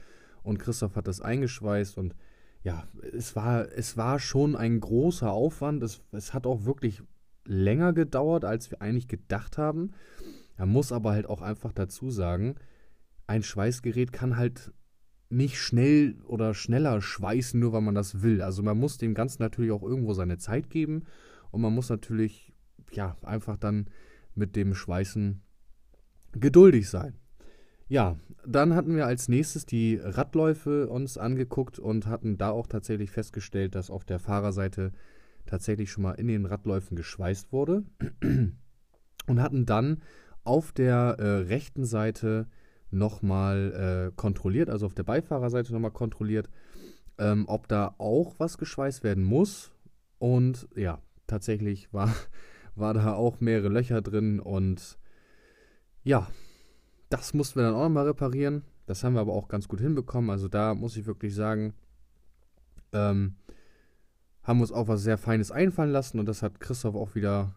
und 0.42 0.58
Christoph 0.58 0.96
hat 0.96 1.06
das 1.06 1.20
eingeschweißt 1.20 1.98
und 1.98 2.14
ja, 2.62 2.84
es 3.12 3.36
war, 3.36 3.72
es 3.72 3.96
war 3.96 4.18
schon 4.18 4.54
ein 4.54 4.80
großer 4.80 5.30
Aufwand. 5.30 5.82
Es, 5.82 6.02
es 6.12 6.34
hat 6.34 6.46
auch 6.46 6.64
wirklich 6.64 7.02
länger 7.46 7.92
gedauert, 7.92 8.44
als 8.44 8.70
wir 8.70 8.82
eigentlich 8.82 9.08
gedacht 9.08 9.56
haben. 9.56 9.92
Man 10.58 10.68
muss 10.68 10.92
aber 10.92 11.12
halt 11.12 11.26
auch 11.26 11.40
einfach 11.40 11.72
dazu 11.72 12.10
sagen, 12.10 12.56
ein 13.26 13.42
Schweißgerät 13.42 14.12
kann 14.12 14.36
halt 14.36 14.72
nicht 15.30 15.58
schnell 15.58 16.16
oder 16.26 16.52
schneller 16.52 17.00
schweißen, 17.00 17.58
nur 17.58 17.72
weil 17.72 17.80
man 17.80 17.94
das 17.94 18.20
will. 18.22 18.42
Also 18.42 18.62
man 18.62 18.78
muss 18.78 18.98
dem 18.98 19.14
Ganzen 19.14 19.42
natürlich 19.42 19.70
auch 19.70 19.82
irgendwo 19.82 20.12
seine 20.12 20.36
Zeit 20.36 20.68
geben 20.68 21.04
und 21.50 21.60
man 21.60 21.74
muss 21.74 21.88
natürlich 21.88 22.52
ja 22.92 23.16
einfach 23.22 23.56
dann 23.56 23.88
mit 24.34 24.56
dem 24.56 24.74
Schweißen 24.74 25.42
geduldig 26.32 26.88
sein. 26.88 27.18
Ja, 27.88 28.16
dann 28.46 28.74
hatten 28.74 28.94
wir 28.94 29.06
als 29.06 29.28
nächstes 29.28 29.66
die 29.66 29.96
Radläufe 29.96 30.88
uns 30.88 31.18
angeguckt 31.18 31.78
und 31.78 32.06
hatten 32.06 32.38
da 32.38 32.50
auch 32.50 32.66
tatsächlich 32.66 33.10
festgestellt, 33.10 33.74
dass 33.74 33.90
auf 33.90 34.04
der 34.04 34.20
Fahrerseite 34.20 34.92
tatsächlich 35.46 35.90
schon 35.90 36.04
mal 36.04 36.12
in 36.12 36.28
den 36.28 36.46
Radläufen 36.46 36.96
geschweißt 36.96 37.52
wurde 37.52 37.82
und 39.26 39.42
hatten 39.42 39.66
dann 39.66 40.02
auf 40.44 40.72
der 40.72 41.16
äh, 41.18 41.38
rechten 41.48 41.84
Seite 41.84 42.46
nochmal 42.90 44.10
äh, 44.10 44.16
kontrolliert, 44.16 44.70
also 44.70 44.86
auf 44.86 44.94
der 44.94 45.04
Beifahrerseite 45.04 45.72
nochmal 45.72 45.90
kontrolliert, 45.90 46.48
ähm, 47.18 47.44
ob 47.48 47.68
da 47.68 47.94
auch 47.98 48.34
was 48.38 48.58
geschweißt 48.58 49.04
werden 49.04 49.24
muss. 49.24 49.72
Und 50.18 50.68
ja, 50.76 51.00
tatsächlich 51.30 51.92
war, 51.92 52.14
war 52.74 52.94
da 52.94 53.14
auch 53.14 53.40
mehrere 53.40 53.68
Löcher 53.68 54.02
drin 54.02 54.40
und 54.40 54.98
ja, 56.02 56.28
das 57.08 57.34
mussten 57.34 57.58
wir 57.58 57.64
dann 57.64 57.74
auch 57.74 57.82
nochmal 57.82 58.06
reparieren. 58.06 58.64
Das 58.86 59.04
haben 59.04 59.14
wir 59.14 59.20
aber 59.20 59.34
auch 59.34 59.48
ganz 59.48 59.68
gut 59.68 59.80
hinbekommen. 59.80 60.30
Also 60.30 60.48
da 60.48 60.74
muss 60.74 60.96
ich 60.96 61.06
wirklich 61.06 61.34
sagen, 61.34 61.74
ähm, 62.92 63.36
haben 64.42 64.60
uns 64.60 64.72
auch 64.72 64.88
was 64.88 65.02
sehr 65.02 65.18
Feines 65.18 65.50
einfallen 65.50 65.92
lassen 65.92 66.18
und 66.18 66.26
das 66.26 66.42
hat 66.42 66.60
Christoph 66.60 66.94
auch 66.94 67.14
wieder 67.14 67.54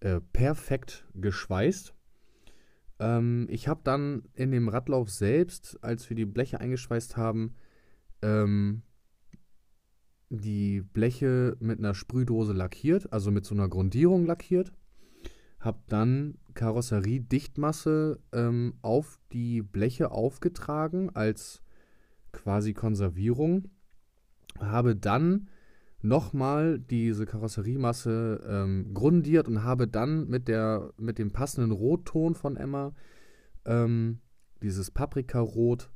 äh, 0.00 0.20
perfekt 0.20 1.04
geschweißt. 1.14 1.94
Ähm, 3.00 3.46
ich 3.50 3.68
habe 3.68 3.80
dann 3.84 4.22
in 4.34 4.52
dem 4.52 4.68
Radlauf 4.68 5.10
selbst, 5.10 5.78
als 5.82 6.08
wir 6.08 6.16
die 6.16 6.24
Bleche 6.24 6.60
eingeschweißt 6.60 7.16
haben, 7.16 7.56
ähm, 8.22 8.82
die 10.36 10.80
Bleche 10.80 11.56
mit 11.60 11.78
einer 11.78 11.94
Sprühdose 11.94 12.52
lackiert, 12.52 13.12
also 13.12 13.30
mit 13.30 13.44
so 13.44 13.54
einer 13.54 13.68
Grundierung 13.68 14.26
lackiert. 14.26 14.72
Habe 15.60 15.78
dann 15.88 16.38
Karosseriedichtmasse 16.54 18.20
ähm, 18.32 18.74
auf 18.82 19.18
die 19.32 19.62
Bleche 19.62 20.10
aufgetragen 20.10 21.10
als 21.14 21.62
quasi 22.32 22.74
Konservierung. 22.74 23.70
Habe 24.58 24.94
dann 24.94 25.48
nochmal 26.04 26.78
diese 26.78 27.24
Karosseriemasse 27.24 28.44
ähm, 28.46 28.92
grundiert 28.92 29.48
und 29.48 29.64
habe 29.64 29.88
dann 29.88 30.28
mit, 30.28 30.48
der, 30.48 30.92
mit 30.98 31.18
dem 31.18 31.32
passenden 31.32 31.72
Rotton 31.72 32.34
von 32.34 32.56
Emma, 32.56 32.92
ähm, 33.64 34.18
dieses 34.62 34.90
Paprikarot, 34.90 35.90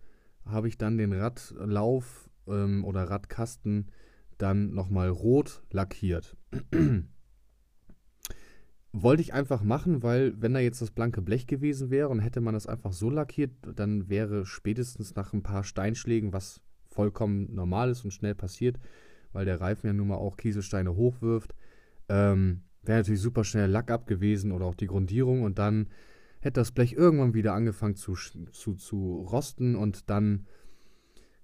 habe 0.47 0.69
ich 0.69 0.79
dann 0.79 0.97
den 0.97 1.13
Radlauf 1.13 2.31
ähm, 2.47 2.85
oder 2.85 3.05
Radkasten 3.05 3.91
dann 4.39 4.71
nochmal 4.71 5.09
rot 5.09 5.63
lackiert. 5.71 6.37
Wollte 8.93 9.23
ich 9.23 9.35
einfach 9.35 9.63
machen, 9.63 10.03
weil 10.03 10.41
wenn 10.41 10.55
da 10.55 10.61
jetzt 10.61 10.81
das 10.81 10.91
blanke 10.91 11.21
Blech 11.21 11.47
gewesen 11.47 11.91
wäre 11.91 12.09
und 12.09 12.21
hätte 12.21 12.41
man 12.41 12.55
das 12.55 12.67
einfach 12.67 12.93
so 12.93 13.11
lackiert, 13.11 13.51
dann 13.77 14.09
wäre 14.09 14.47
spätestens 14.47 15.15
nach 15.15 15.35
ein 15.35 15.43
paar 15.43 15.63
Steinschlägen, 15.63 16.33
was 16.33 16.63
vollkommen 16.87 17.55
normal 17.55 17.91
ist 17.91 18.05
und 18.05 18.13
schnell 18.13 18.35
passiert, 18.35 18.79
weil 19.33 19.45
der 19.45 19.61
Reifen 19.61 19.89
ja 19.89 19.93
nun 19.93 20.09
mal 20.09 20.17
auch 20.17 20.37
Kieselsteine 20.37 20.97
hochwirft. 20.97 21.55
Ähm, 22.09 22.63
Wäre 22.83 23.01
natürlich 23.01 23.21
super 23.21 23.45
schnell 23.45 23.71
Lack 23.71 23.91
ab 23.91 24.07
gewesen 24.07 24.51
oder 24.53 24.65
auch 24.65 24.75
die 24.75 24.87
Grundierung 24.87 25.43
und 25.43 25.59
dann 25.59 25.89
hätte 26.41 26.61
das 26.61 26.73
Blech 26.73 26.93
irgendwann 26.95 27.35
wieder 27.35 27.53
angefangen 27.53 27.97
zu, 27.97 28.15
zu, 28.15 28.75
zu 28.75 29.27
rosten 29.31 29.77
und 29.77 30.09
dann 30.09 30.47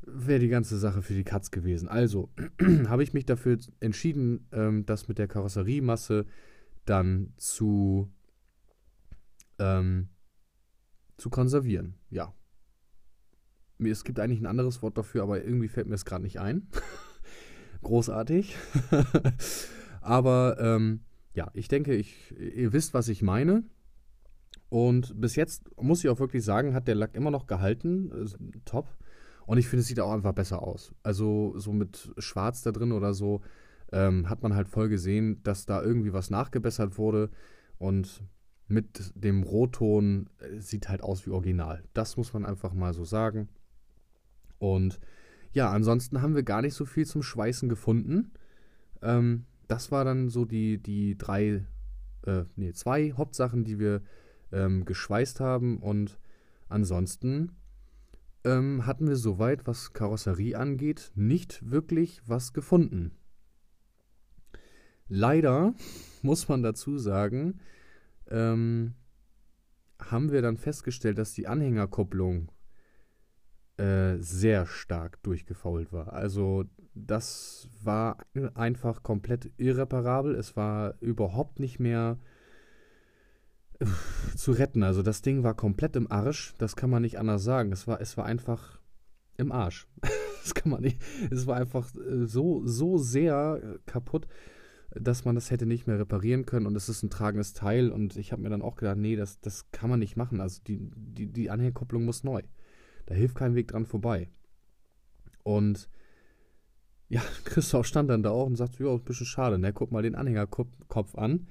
wäre 0.07 0.39
die 0.39 0.49
ganze 0.49 0.79
Sache 0.79 1.03
für 1.03 1.15
die 1.15 1.25
Katz 1.25 1.51
gewesen. 1.51 1.89
Also 1.89 2.31
habe 2.89 3.03
ich 3.03 3.13
mich 3.13 3.27
dafür 3.27 3.59
entschieden, 3.81 4.47
ähm, 4.53 4.87
das 4.87 5.09
mit 5.09 5.19
der 5.19 5.29
Karosseriemasse 5.29 6.27
dann 6.85 7.33
zu, 7.37 8.11
ähm, 9.59 10.09
zu 11.17 11.31
konservieren. 11.31 11.95
Ja. 12.11 12.35
Es 13.79 14.05
gibt 14.05 14.21
eigentlich 14.21 14.41
ein 14.41 14.47
anderes 14.47 14.83
Wort 14.83 14.97
dafür, 14.97 15.23
aber 15.23 15.43
irgendwie 15.43 15.69
fällt 15.69 15.89
mir 15.89 15.95
es 15.95 16.05
gerade 16.05 16.23
nicht 16.23 16.39
ein. 16.41 16.69
großartig. 17.83 18.57
Aber 20.01 20.57
ähm, 20.59 21.01
ja, 21.35 21.51
ich 21.55 21.69
denke, 21.69 21.95
ich, 21.95 22.35
ihr 22.39 22.73
wisst, 22.73 22.95
was 22.95 23.09
ich 23.09 23.23
meine. 23.23 23.65
Und 24.69 25.21
bis 25.21 25.37
jetzt 25.37 25.71
muss 25.81 26.03
ich 26.03 26.11
auch 26.11 26.19
wirklich 26.19 26.45
sagen, 26.45 26.75
hat 26.75 26.89
der 26.89 26.97
Lack 26.97 27.15
immer 27.15 27.31
noch 27.31 27.47
gehalten. 27.47 28.11
Top. 28.65 28.89
Und 29.47 29.59
ich 29.59 29.69
finde, 29.69 29.83
es 29.83 29.89
sieht 29.89 30.01
auch 30.01 30.13
einfach 30.13 30.33
besser 30.33 30.63
aus. 30.63 30.95
Also 31.03 31.55
so 31.57 31.73
mit 31.73 32.13
Schwarz 32.19 32.63
da 32.63 32.73
drin 32.73 32.93
oder 32.93 33.15
so 33.15 33.43
ähm, 33.93 34.29
hat 34.29 34.43
man 34.43 34.55
halt 34.55 34.69
voll 34.69 34.89
gesehen, 34.89 35.43
dass 35.43 35.67
da 35.67 35.83
irgendwie 35.83 36.13
was 36.13 36.31
nachgebessert 36.31 36.99
wurde. 36.99 37.31
Und 37.79 38.23
mit 38.67 39.13
dem 39.15 39.43
Rotton 39.43 40.31
äh, 40.39 40.59
sieht 40.59 40.89
halt 40.89 41.03
aus 41.03 41.27
wie 41.27 41.31
original. 41.31 41.85
Das 41.93 42.17
muss 42.17 42.33
man 42.33 42.45
einfach 42.47 42.73
mal 42.73 42.95
so 42.95 43.05
sagen. 43.05 43.49
Und 44.59 44.99
ja, 45.53 45.71
ansonsten 45.71 46.23
haben 46.23 46.35
wir 46.35 46.43
gar 46.43 46.63
nicht 46.63 46.75
so 46.75 46.85
viel 46.85 47.07
zum 47.07 47.23
Schweißen 47.23 47.69
gefunden. 47.69 48.33
Ähm, 49.03 49.45
das 49.69 49.93
war 49.93 50.05
dann 50.05 50.29
so 50.29 50.45
die, 50.45 50.83
die 50.83 51.17
drei, 51.17 51.65
äh, 52.27 52.45
nee, 52.57 52.73
zwei 52.73 53.13
Hauptsachen, 53.13 53.65
die 53.65 53.79
wir 53.79 54.03
ähm, 54.51 54.85
geschweißt 54.85 55.41
haben. 55.41 55.79
Und 55.79 56.19
ansonsten 56.69 57.53
ähm, 58.45 58.87
hatten 58.87 59.09
wir 59.09 59.17
soweit, 59.17 59.67
was 59.67 59.93
Karosserie 59.93 60.57
angeht, 60.57 61.13
nicht 61.15 61.71
wirklich 61.71 62.23
was 62.27 62.53
gefunden. 62.53 63.13
Leider 65.09 65.75
muss 66.23 66.49
man 66.49 66.63
dazu 66.63 66.99
sagen, 66.99 67.61
ähm, 68.29 68.95
haben 70.01 70.33
wir 70.33 70.43
dann 70.43 70.57
festgestellt, 70.57 71.19
dass 71.19 71.33
die 71.33 71.47
Anhängerkupplung 71.47 72.51
äh, 73.77 74.17
sehr 74.19 74.67
stark 74.67 75.23
durchgefault 75.23 75.93
war. 75.93 76.13
Also 76.13 76.65
das 76.95 77.69
war 77.83 78.19
einfach 78.55 79.03
komplett 79.03 79.51
irreparabel. 79.57 80.35
Es 80.35 80.57
war 80.57 80.95
überhaupt 81.01 81.59
nicht 81.59 81.81
mehr 81.81 82.19
zu 84.37 84.53
retten. 84.53 84.83
Also 84.83 85.03
das 85.03 85.23
Ding 85.23 85.43
war 85.43 85.55
komplett 85.55 85.97
im 85.97 86.11
Arsch. 86.11 86.55
Das 86.59 86.77
kann 86.77 86.91
man 86.91 87.03
nicht 87.03 87.19
anders 87.19 87.43
sagen. 87.43 87.73
Es 87.73 87.87
war, 87.87 88.01
es 88.01 88.17
war 88.17 88.27
einfach 88.27 88.81
im 89.37 89.53
Arsch. 89.53 89.87
das 90.43 90.55
kann 90.55 90.71
man 90.71 90.83
nicht. 90.83 91.01
Es 91.31 91.47
war 91.47 91.57
einfach 91.57 91.95
äh, 91.95 92.27
so, 92.27 92.67
so 92.67 92.99
sehr 92.99 93.61
äh, 93.63 93.79
kaputt, 93.87 94.27
dass 94.91 95.25
man 95.25 95.35
das 95.35 95.51
hätte 95.51 95.67
nicht 95.67 95.87
mehr 95.87 95.99
reparieren 95.99 96.47
können. 96.47 96.67
Und 96.67 96.77
es 96.77 96.89
ist 96.89 97.03
ein 97.03 97.11
tragendes 97.11 97.53
Teil. 97.53 97.91
Und 97.91 98.17
ich 98.17 98.33
habe 98.33 98.43
mir 98.43 98.51
dann 98.51 98.63
auch 98.63 98.77
gedacht, 98.77 98.97
nee, 98.97 99.17
das, 99.17 99.41
das 99.41 99.71
kann 99.73 99.91
man 99.91 99.99
nicht 99.99 100.17
machen. 100.17 100.41
Also 100.41 100.61
die, 100.67 100.91
die, 100.95 101.27
die 101.27 101.51
Anhängerkupplung 101.51 102.05
muss 102.05 102.25
neu. 102.25 102.43
Da 103.07 103.15
hilft 103.15 103.35
kein 103.35 103.55
Weg 103.55 103.69
dran 103.69 103.87
vorbei. 103.87 104.29
Und 105.43 105.89
ja, 107.09 107.23
Christoph 107.45 107.87
stand 107.87 108.09
dann 108.11 108.23
da 108.23 108.31
auch 108.31 108.47
und 108.47 108.57
sagte, 108.57 108.85
ja, 108.85 108.93
ein 108.93 109.03
bisschen 109.03 109.27
schade, 109.27 109.59
ne? 109.59 109.73
Guck 109.73 109.91
mal 109.91 110.03
den 110.03 110.15
Anhängerkopf 110.15 111.17
an. 111.17 111.49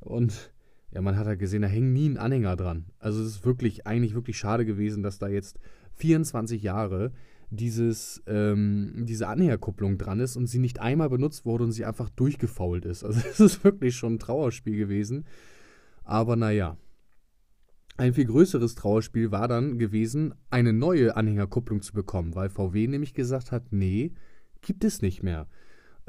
Und 0.00 0.52
ja, 0.92 1.00
man 1.00 1.16
hat 1.16 1.26
halt 1.26 1.38
gesehen, 1.38 1.62
da 1.62 1.68
hängt 1.68 1.92
nie 1.92 2.08
ein 2.08 2.18
Anhänger 2.18 2.56
dran. 2.56 2.86
Also 2.98 3.20
es 3.20 3.28
ist 3.28 3.44
wirklich, 3.44 3.86
eigentlich 3.86 4.14
wirklich 4.14 4.38
schade 4.38 4.64
gewesen, 4.64 5.02
dass 5.02 5.18
da 5.18 5.28
jetzt 5.28 5.58
24 5.94 6.62
Jahre 6.62 7.12
dieses, 7.50 8.22
ähm, 8.26 9.04
diese 9.06 9.28
Anhängerkupplung 9.28 9.98
dran 9.98 10.20
ist 10.20 10.36
und 10.36 10.46
sie 10.46 10.58
nicht 10.58 10.80
einmal 10.80 11.10
benutzt 11.10 11.44
wurde 11.44 11.64
und 11.64 11.72
sie 11.72 11.84
einfach 11.84 12.08
durchgefault 12.10 12.84
ist. 12.84 13.04
Also 13.04 13.20
es 13.30 13.40
ist 13.40 13.64
wirklich 13.64 13.96
schon 13.96 14.14
ein 14.14 14.18
Trauerspiel 14.18 14.76
gewesen. 14.76 15.26
Aber 16.04 16.36
naja. 16.36 16.76
Ein 17.96 18.14
viel 18.14 18.24
größeres 18.24 18.76
Trauerspiel 18.76 19.30
war 19.30 19.46
dann 19.46 19.76
gewesen, 19.78 20.32
eine 20.48 20.72
neue 20.72 21.16
Anhängerkupplung 21.16 21.82
zu 21.82 21.92
bekommen, 21.92 22.34
weil 22.34 22.48
VW 22.48 22.86
nämlich 22.86 23.12
gesagt 23.12 23.52
hat, 23.52 23.72
nee, 23.72 24.14
gibt 24.62 24.84
es 24.84 25.02
nicht 25.02 25.22
mehr. 25.22 25.48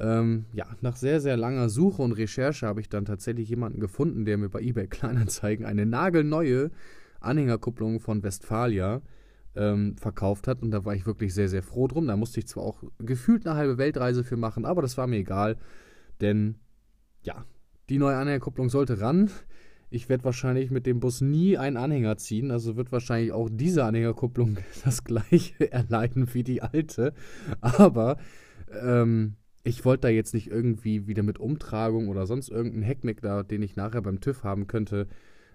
Ähm, 0.01 0.45
ja, 0.53 0.65
nach 0.81 0.95
sehr, 0.95 1.21
sehr 1.21 1.37
langer 1.37 1.69
Suche 1.69 2.01
und 2.01 2.13
Recherche 2.13 2.65
habe 2.65 2.81
ich 2.81 2.89
dann 2.89 3.05
tatsächlich 3.05 3.47
jemanden 3.49 3.79
gefunden, 3.79 4.25
der 4.25 4.37
mir 4.39 4.49
bei 4.49 4.59
eBay 4.59 4.87
Kleinanzeigen 4.87 5.63
eine 5.63 5.85
nagelneue 5.85 6.71
Anhängerkupplung 7.19 7.99
von 7.99 8.23
Westfalia 8.23 9.03
ähm, 9.55 9.95
verkauft 9.97 10.47
hat. 10.47 10.63
Und 10.63 10.71
da 10.71 10.85
war 10.85 10.95
ich 10.95 11.05
wirklich 11.05 11.35
sehr, 11.35 11.49
sehr 11.49 11.61
froh 11.61 11.87
drum. 11.87 12.07
Da 12.07 12.17
musste 12.17 12.39
ich 12.39 12.47
zwar 12.47 12.63
auch 12.63 12.83
gefühlt 12.97 13.45
eine 13.45 13.55
halbe 13.55 13.77
Weltreise 13.77 14.23
für 14.23 14.37
machen, 14.37 14.65
aber 14.65 14.81
das 14.81 14.97
war 14.97 15.05
mir 15.05 15.17
egal. 15.17 15.57
Denn 16.19 16.55
ja, 17.21 17.45
die 17.89 17.99
neue 17.99 18.17
Anhängerkupplung 18.17 18.69
sollte 18.69 19.01
ran. 19.01 19.29
Ich 19.91 20.09
werde 20.09 20.23
wahrscheinlich 20.23 20.71
mit 20.71 20.87
dem 20.87 20.99
Bus 20.99 21.21
nie 21.21 21.59
einen 21.59 21.77
Anhänger 21.77 22.17
ziehen, 22.17 22.49
also 22.49 22.75
wird 22.75 22.91
wahrscheinlich 22.91 23.33
auch 23.33 23.49
diese 23.51 23.83
Anhängerkupplung 23.83 24.57
das 24.83 25.03
gleiche 25.03 25.71
erleiden 25.71 26.33
wie 26.33 26.43
die 26.43 26.63
alte. 26.63 27.13
Aber 27.59 28.17
ähm, 28.81 29.35
ich 29.63 29.85
wollte 29.85 30.01
da 30.01 30.09
jetzt 30.09 30.33
nicht 30.33 30.49
irgendwie 30.49 31.07
wieder 31.07 31.23
mit 31.23 31.39
Umtragung 31.39 32.07
oder 32.07 32.25
sonst 32.25 32.49
irgendeinen 32.49 32.83
Heckmeck 32.83 33.21
da, 33.21 33.43
den 33.43 33.61
ich 33.61 33.75
nachher 33.75 34.01
beim 34.01 34.19
TÜV 34.19 34.43
haben 34.43 34.67
könnte, 34.67 35.07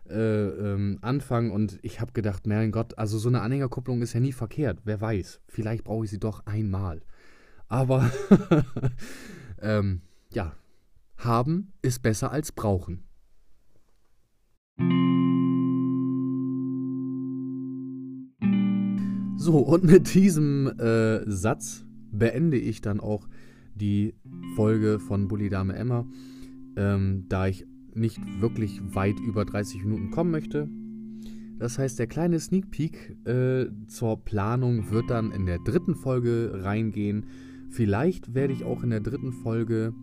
äh, 0.09 0.47
ähm, 0.47 0.99
anfangen. 1.01 1.51
Und 1.51 1.79
ich 1.83 2.01
habe 2.01 2.13
gedacht, 2.13 2.47
mein 2.47 2.71
Gott, 2.71 2.97
also 2.99 3.19
so 3.19 3.29
eine 3.29 3.41
Anhängerkupplung 3.41 4.03
ist 4.03 4.13
ja 4.13 4.21
nie 4.21 4.33
verkehrt. 4.33 4.81
Wer 4.85 5.01
weiß, 5.01 5.41
vielleicht 5.49 5.85
brauche 5.85 6.05
ich 6.05 6.11
sie 6.11 6.21
doch 6.21 6.47
einmal. 6.47 7.03
Aber 7.69 8.11
ähm, 9.61 10.03
ja, 10.33 10.55
haben 11.17 11.73
ist 11.83 12.03
besser 12.03 12.31
als 12.31 12.53
brauchen. 12.53 13.03
So, 19.37 19.59
und 19.59 19.85
mit 19.85 20.15
diesem 20.15 20.69
äh, 20.79 21.29
Satz 21.29 21.85
beende 22.13 22.57
ich 22.57 22.81
dann 22.81 23.01
auch 23.01 23.27
die 23.77 24.15
Folge 24.55 24.99
von 24.99 25.29
Bully 25.29 25.49
Dame 25.49 25.75
Emma, 25.75 26.07
ähm, 26.77 27.27
da 27.29 27.47
ich 27.47 27.67
nicht 27.95 28.21
wirklich 28.41 28.81
weit 28.95 29.19
über 29.21 29.45
30 29.45 29.85
Minuten 29.85 30.11
kommen 30.11 30.31
möchte. 30.31 30.69
Das 31.59 31.79
heißt, 31.79 31.99
der 31.99 32.07
kleine 32.07 32.39
Sneak 32.39 32.71
Peek 32.71 33.17
äh, 33.27 33.67
zur 33.87 34.23
Planung 34.23 34.91
wird 34.91 35.09
dann 35.09 35.33
in 35.33 35.47
der 35.47 35.59
dritten 35.59 35.95
Folge 35.95 36.51
reingehen. 36.63 37.27
Vielleicht 37.71 38.35
werde 38.35 38.53
ich 38.53 38.65
auch 38.65 38.83
in 38.83 38.91
der 38.91 39.01
dritten 39.01 39.33
Folge 39.33 39.95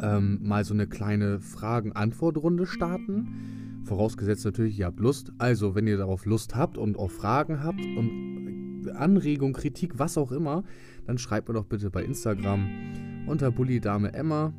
ähm, 0.00 0.38
mal 0.42 0.64
so 0.64 0.72
eine 0.72 0.86
kleine 0.86 1.40
Fragen-Antwort-Runde 1.40 2.66
starten 2.66 3.56
Vorausgesetzt 3.86 4.44
natürlich, 4.44 4.80
ihr 4.80 4.86
habt 4.86 4.98
Lust. 4.98 5.32
Also, 5.38 5.76
wenn 5.76 5.86
ihr 5.86 5.96
darauf 5.96 6.26
Lust 6.26 6.56
habt 6.56 6.76
und 6.76 6.98
auch 6.98 7.10
Fragen 7.10 7.62
habt 7.62 7.80
und 7.80 8.45
Anregung, 8.94 9.52
Kritik, 9.52 9.98
was 9.98 10.18
auch 10.18 10.32
immer, 10.32 10.64
dann 11.06 11.18
schreibt 11.18 11.48
mir 11.48 11.54
doch 11.54 11.66
bitte 11.66 11.90
bei 11.90 12.04
Instagram 12.04 13.24
unter 13.26 13.50
Bully 13.50 13.80
Dame 13.80 14.12
Emma. 14.12 14.52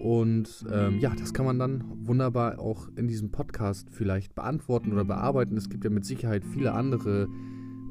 Und 0.00 0.66
ähm, 0.70 0.98
ja, 0.98 1.14
das 1.18 1.32
kann 1.32 1.46
man 1.46 1.58
dann 1.58 1.84
wunderbar 2.02 2.58
auch 2.58 2.88
in 2.94 3.08
diesem 3.08 3.30
Podcast 3.30 3.88
vielleicht 3.90 4.34
beantworten 4.34 4.92
oder 4.92 5.04
bearbeiten. 5.04 5.56
Es 5.56 5.70
gibt 5.70 5.84
ja 5.84 5.90
mit 5.90 6.04
Sicherheit 6.04 6.44
viele 6.44 6.72
andere 6.72 7.28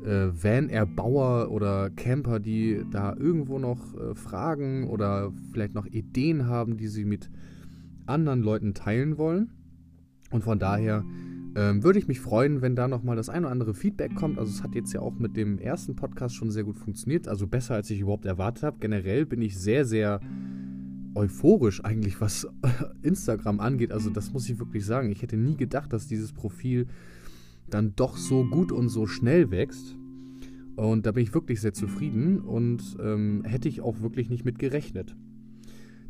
äh, 0.06 0.28
Van-Erbauer 0.32 1.50
oder 1.50 1.90
Camper, 1.90 2.40
die 2.40 2.84
da 2.92 3.16
irgendwo 3.16 3.58
noch 3.58 3.96
äh, 3.96 4.14
Fragen 4.14 4.88
oder 4.90 5.32
vielleicht 5.52 5.74
noch 5.74 5.88
Ideen 5.88 6.48
haben, 6.48 6.78
die 6.78 6.88
sie 6.88 7.06
mit 7.06 7.32
anderen 8.06 8.42
Leuten 8.42 8.74
teilen 8.74 9.18
wollen. 9.18 9.50
Und 10.30 10.44
von 10.44 10.60
daher 10.60 11.04
ähm, 11.56 11.84
würde 11.84 12.00
ich 12.00 12.08
mich 12.08 12.20
freuen, 12.20 12.62
wenn 12.62 12.76
da 12.76 12.88
nochmal 12.88 13.16
das 13.16 13.30
ein 13.30 13.44
oder 13.44 13.52
andere 13.52 13.74
Feedback 13.74 14.16
kommt. 14.16 14.40
Also 14.40 14.52
es 14.52 14.64
hat 14.64 14.74
jetzt 14.76 14.92
ja 14.94 15.02
auch 15.02 15.20
mit 15.20 15.38
dem 15.38 15.60
ersten 15.60 15.96
Podcast 15.96 16.36
schon 16.36 16.50
sehr 16.50 16.64
gut 16.64 16.78
funktioniert. 16.78 17.28
Also 17.28 17.48
besser, 17.48 17.76
als 17.76 17.90
ich 17.90 18.00
überhaupt 18.00 18.26
erwartet 18.26 18.64
habe. 18.64 18.78
Generell 18.80 19.26
bin 19.26 19.42
ich 19.42 19.58
sehr, 19.58 19.86
sehr 19.86 20.20
euphorisch 21.16 21.84
eigentlich, 21.84 22.20
was 22.20 22.48
Instagram 23.04 23.60
angeht. 23.60 23.92
Also 23.92 24.10
das 24.10 24.34
muss 24.34 24.50
ich 24.50 24.58
wirklich 24.58 24.86
sagen. 24.86 25.12
Ich 25.12 25.22
hätte 25.22 25.38
nie 25.38 25.56
gedacht, 25.56 25.94
dass 25.94 26.08
dieses 26.08 26.34
Profil 26.34 26.88
dann 27.70 27.96
doch 27.96 28.18
so 28.18 28.46
gut 28.46 28.72
und 28.72 28.90
so 28.90 29.06
schnell 29.06 29.52
wächst. 29.52 29.96
Und 30.76 31.06
da 31.06 31.12
bin 31.12 31.24
ich 31.24 31.34
wirklich 31.36 31.62
sehr 31.62 31.74
zufrieden 31.74 32.40
und 32.40 32.98
ähm, 33.00 33.44
hätte 33.46 33.70
ich 33.70 33.82
auch 33.82 34.02
wirklich 34.02 34.30
nicht 34.30 34.44
mit 34.44 34.58
gerechnet. 34.58 35.16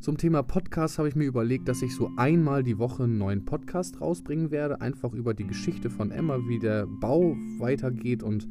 Zum 0.03 0.17
Thema 0.17 0.43
Podcast 0.43 0.97
habe 0.97 1.07
ich 1.07 1.15
mir 1.15 1.23
überlegt, 1.23 1.69
dass 1.69 1.81
ich 1.81 1.95
so 1.95 2.11
einmal 2.17 2.61
die 2.61 2.77
Woche 2.77 3.05
einen 3.05 3.17
neuen 3.17 3.45
Podcast 3.45 4.01
rausbringen 4.01 4.51
werde, 4.51 4.81
einfach 4.81 5.13
über 5.13 5.33
die 5.33 5.47
Geschichte 5.47 5.89
von 5.89 6.11
Emma, 6.11 6.39
wie 6.45 6.59
der 6.59 6.85
Bau 6.85 7.37
weitergeht 7.57 8.21
und 8.21 8.45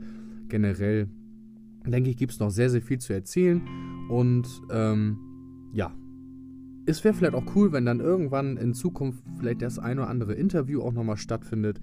generell 0.48 1.10
denke 1.84 2.08
ich, 2.08 2.16
gibt 2.16 2.32
es 2.32 2.40
noch 2.40 2.48
sehr, 2.48 2.70
sehr 2.70 2.80
viel 2.80 3.00
zu 3.00 3.12
erzählen. 3.12 3.60
Und 4.08 4.48
ähm, 4.70 5.18
ja, 5.74 5.92
es 6.86 7.04
wäre 7.04 7.12
vielleicht 7.12 7.34
auch 7.34 7.54
cool, 7.54 7.70
wenn 7.70 7.84
dann 7.84 8.00
irgendwann 8.00 8.56
in 8.56 8.72
Zukunft 8.72 9.22
vielleicht 9.38 9.60
das 9.60 9.78
ein 9.78 9.98
oder 9.98 10.08
andere 10.08 10.32
Interview 10.32 10.80
auch 10.80 10.94
nochmal 10.94 11.18
stattfindet. 11.18 11.82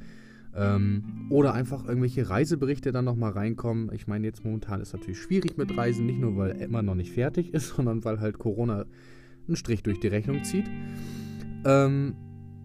Ähm, 0.55 1.27
oder 1.29 1.53
einfach 1.53 1.87
irgendwelche 1.87 2.27
Reiseberichte 2.27 2.91
dann 2.91 3.05
nochmal 3.05 3.33
reinkommen. 3.33 3.91
Ich 3.93 4.07
meine, 4.07 4.25
jetzt 4.25 4.43
momentan 4.43 4.81
ist 4.81 4.87
es 4.87 4.93
natürlich 4.95 5.19
schwierig 5.19 5.59
mit 5.59 5.77
Reisen, 5.77 6.07
nicht 6.07 6.19
nur 6.19 6.35
weil 6.37 6.59
Emma 6.59 6.81
noch 6.81 6.95
nicht 6.95 7.11
fertig 7.11 7.53
ist, 7.53 7.67
sondern 7.75 8.03
weil 8.03 8.19
halt 8.19 8.39
Corona 8.39 8.87
einen 9.47 9.55
Strich 9.55 9.83
durch 9.83 9.99
die 9.99 10.07
Rechnung 10.07 10.43
zieht. 10.43 10.65
Ähm, 11.65 12.15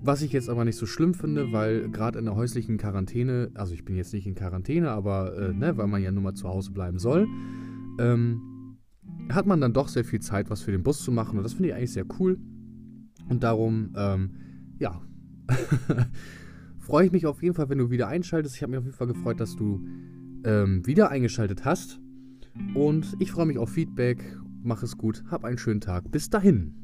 was 0.03 0.21
ich 0.21 0.33
jetzt 0.33 0.51
aber 0.51 0.65
nicht 0.67 0.77
so 0.77 0.85
schlimm 0.85 1.15
finde, 1.15 1.51
weil 1.53 1.89
gerade 1.91 2.19
in 2.19 2.27
der 2.27 2.35
häuslichen 2.35 2.77
Quarantäne, 2.77 3.51
also 3.55 3.73
ich 3.73 3.85
bin 3.85 3.97
jetzt 3.97 4.13
nicht 4.13 4.27
in 4.27 4.35
Quarantäne, 4.35 4.91
aber 4.91 5.35
äh, 5.37 5.53
ne, 5.55 5.77
weil 5.79 5.87
man 5.87 6.03
ja 6.03 6.13
nur 6.13 6.23
mal 6.23 6.35
zu 6.35 6.47
Hause 6.47 6.73
bleiben 6.73 6.99
soll, 6.99 7.27
ähm, 7.99 8.77
hat 9.31 9.47
man 9.47 9.61
dann 9.61 9.73
doch 9.73 9.89
sehr 9.89 10.05
viel 10.05 10.21
Zeit, 10.21 10.51
was 10.51 10.61
für 10.61 10.73
den 10.73 10.83
Bus 10.83 11.03
zu 11.03 11.11
machen. 11.11 11.39
Und 11.39 11.45
das 11.45 11.55
finde 11.55 11.71
ich 11.71 11.75
eigentlich 11.75 11.93
sehr 11.93 12.05
cool. 12.19 12.39
Und 13.31 13.43
darum, 13.43 13.95
ähm, 13.97 14.31
ja, 14.79 15.01
freue 16.79 17.07
ich 17.07 17.13
mich 17.13 17.25
auf 17.25 17.43
jeden 17.43 17.55
Fall, 17.55 17.71
wenn 17.71 17.79
du 17.79 17.91
wieder 17.91 18.09
einschaltest. 18.09 18.57
Ich 18.57 18.63
habe 18.63 18.73
mich 18.73 18.79
auf 18.79 18.85
jeden 18.85 18.97
Fall 18.97 19.07
gefreut, 19.07 19.41
dass 19.41 19.57
du 19.57 19.87
ähm, 20.45 20.87
wieder 20.87 21.11
eingeschaltet 21.11 21.65
hast. 21.65 21.99
Und 22.75 23.17
ich 23.19 23.33
freue 23.33 23.47
mich 23.47 23.59
auf 23.59 23.71
Feedback 23.71 24.39
Mach 24.67 24.83
es 24.83 24.97
gut, 24.97 25.23
hab 25.31 25.45
einen 25.45 25.59
schönen 25.59 25.83
Tag. 25.83 26.11
Bis 26.11 26.31
dahin. 26.31 26.84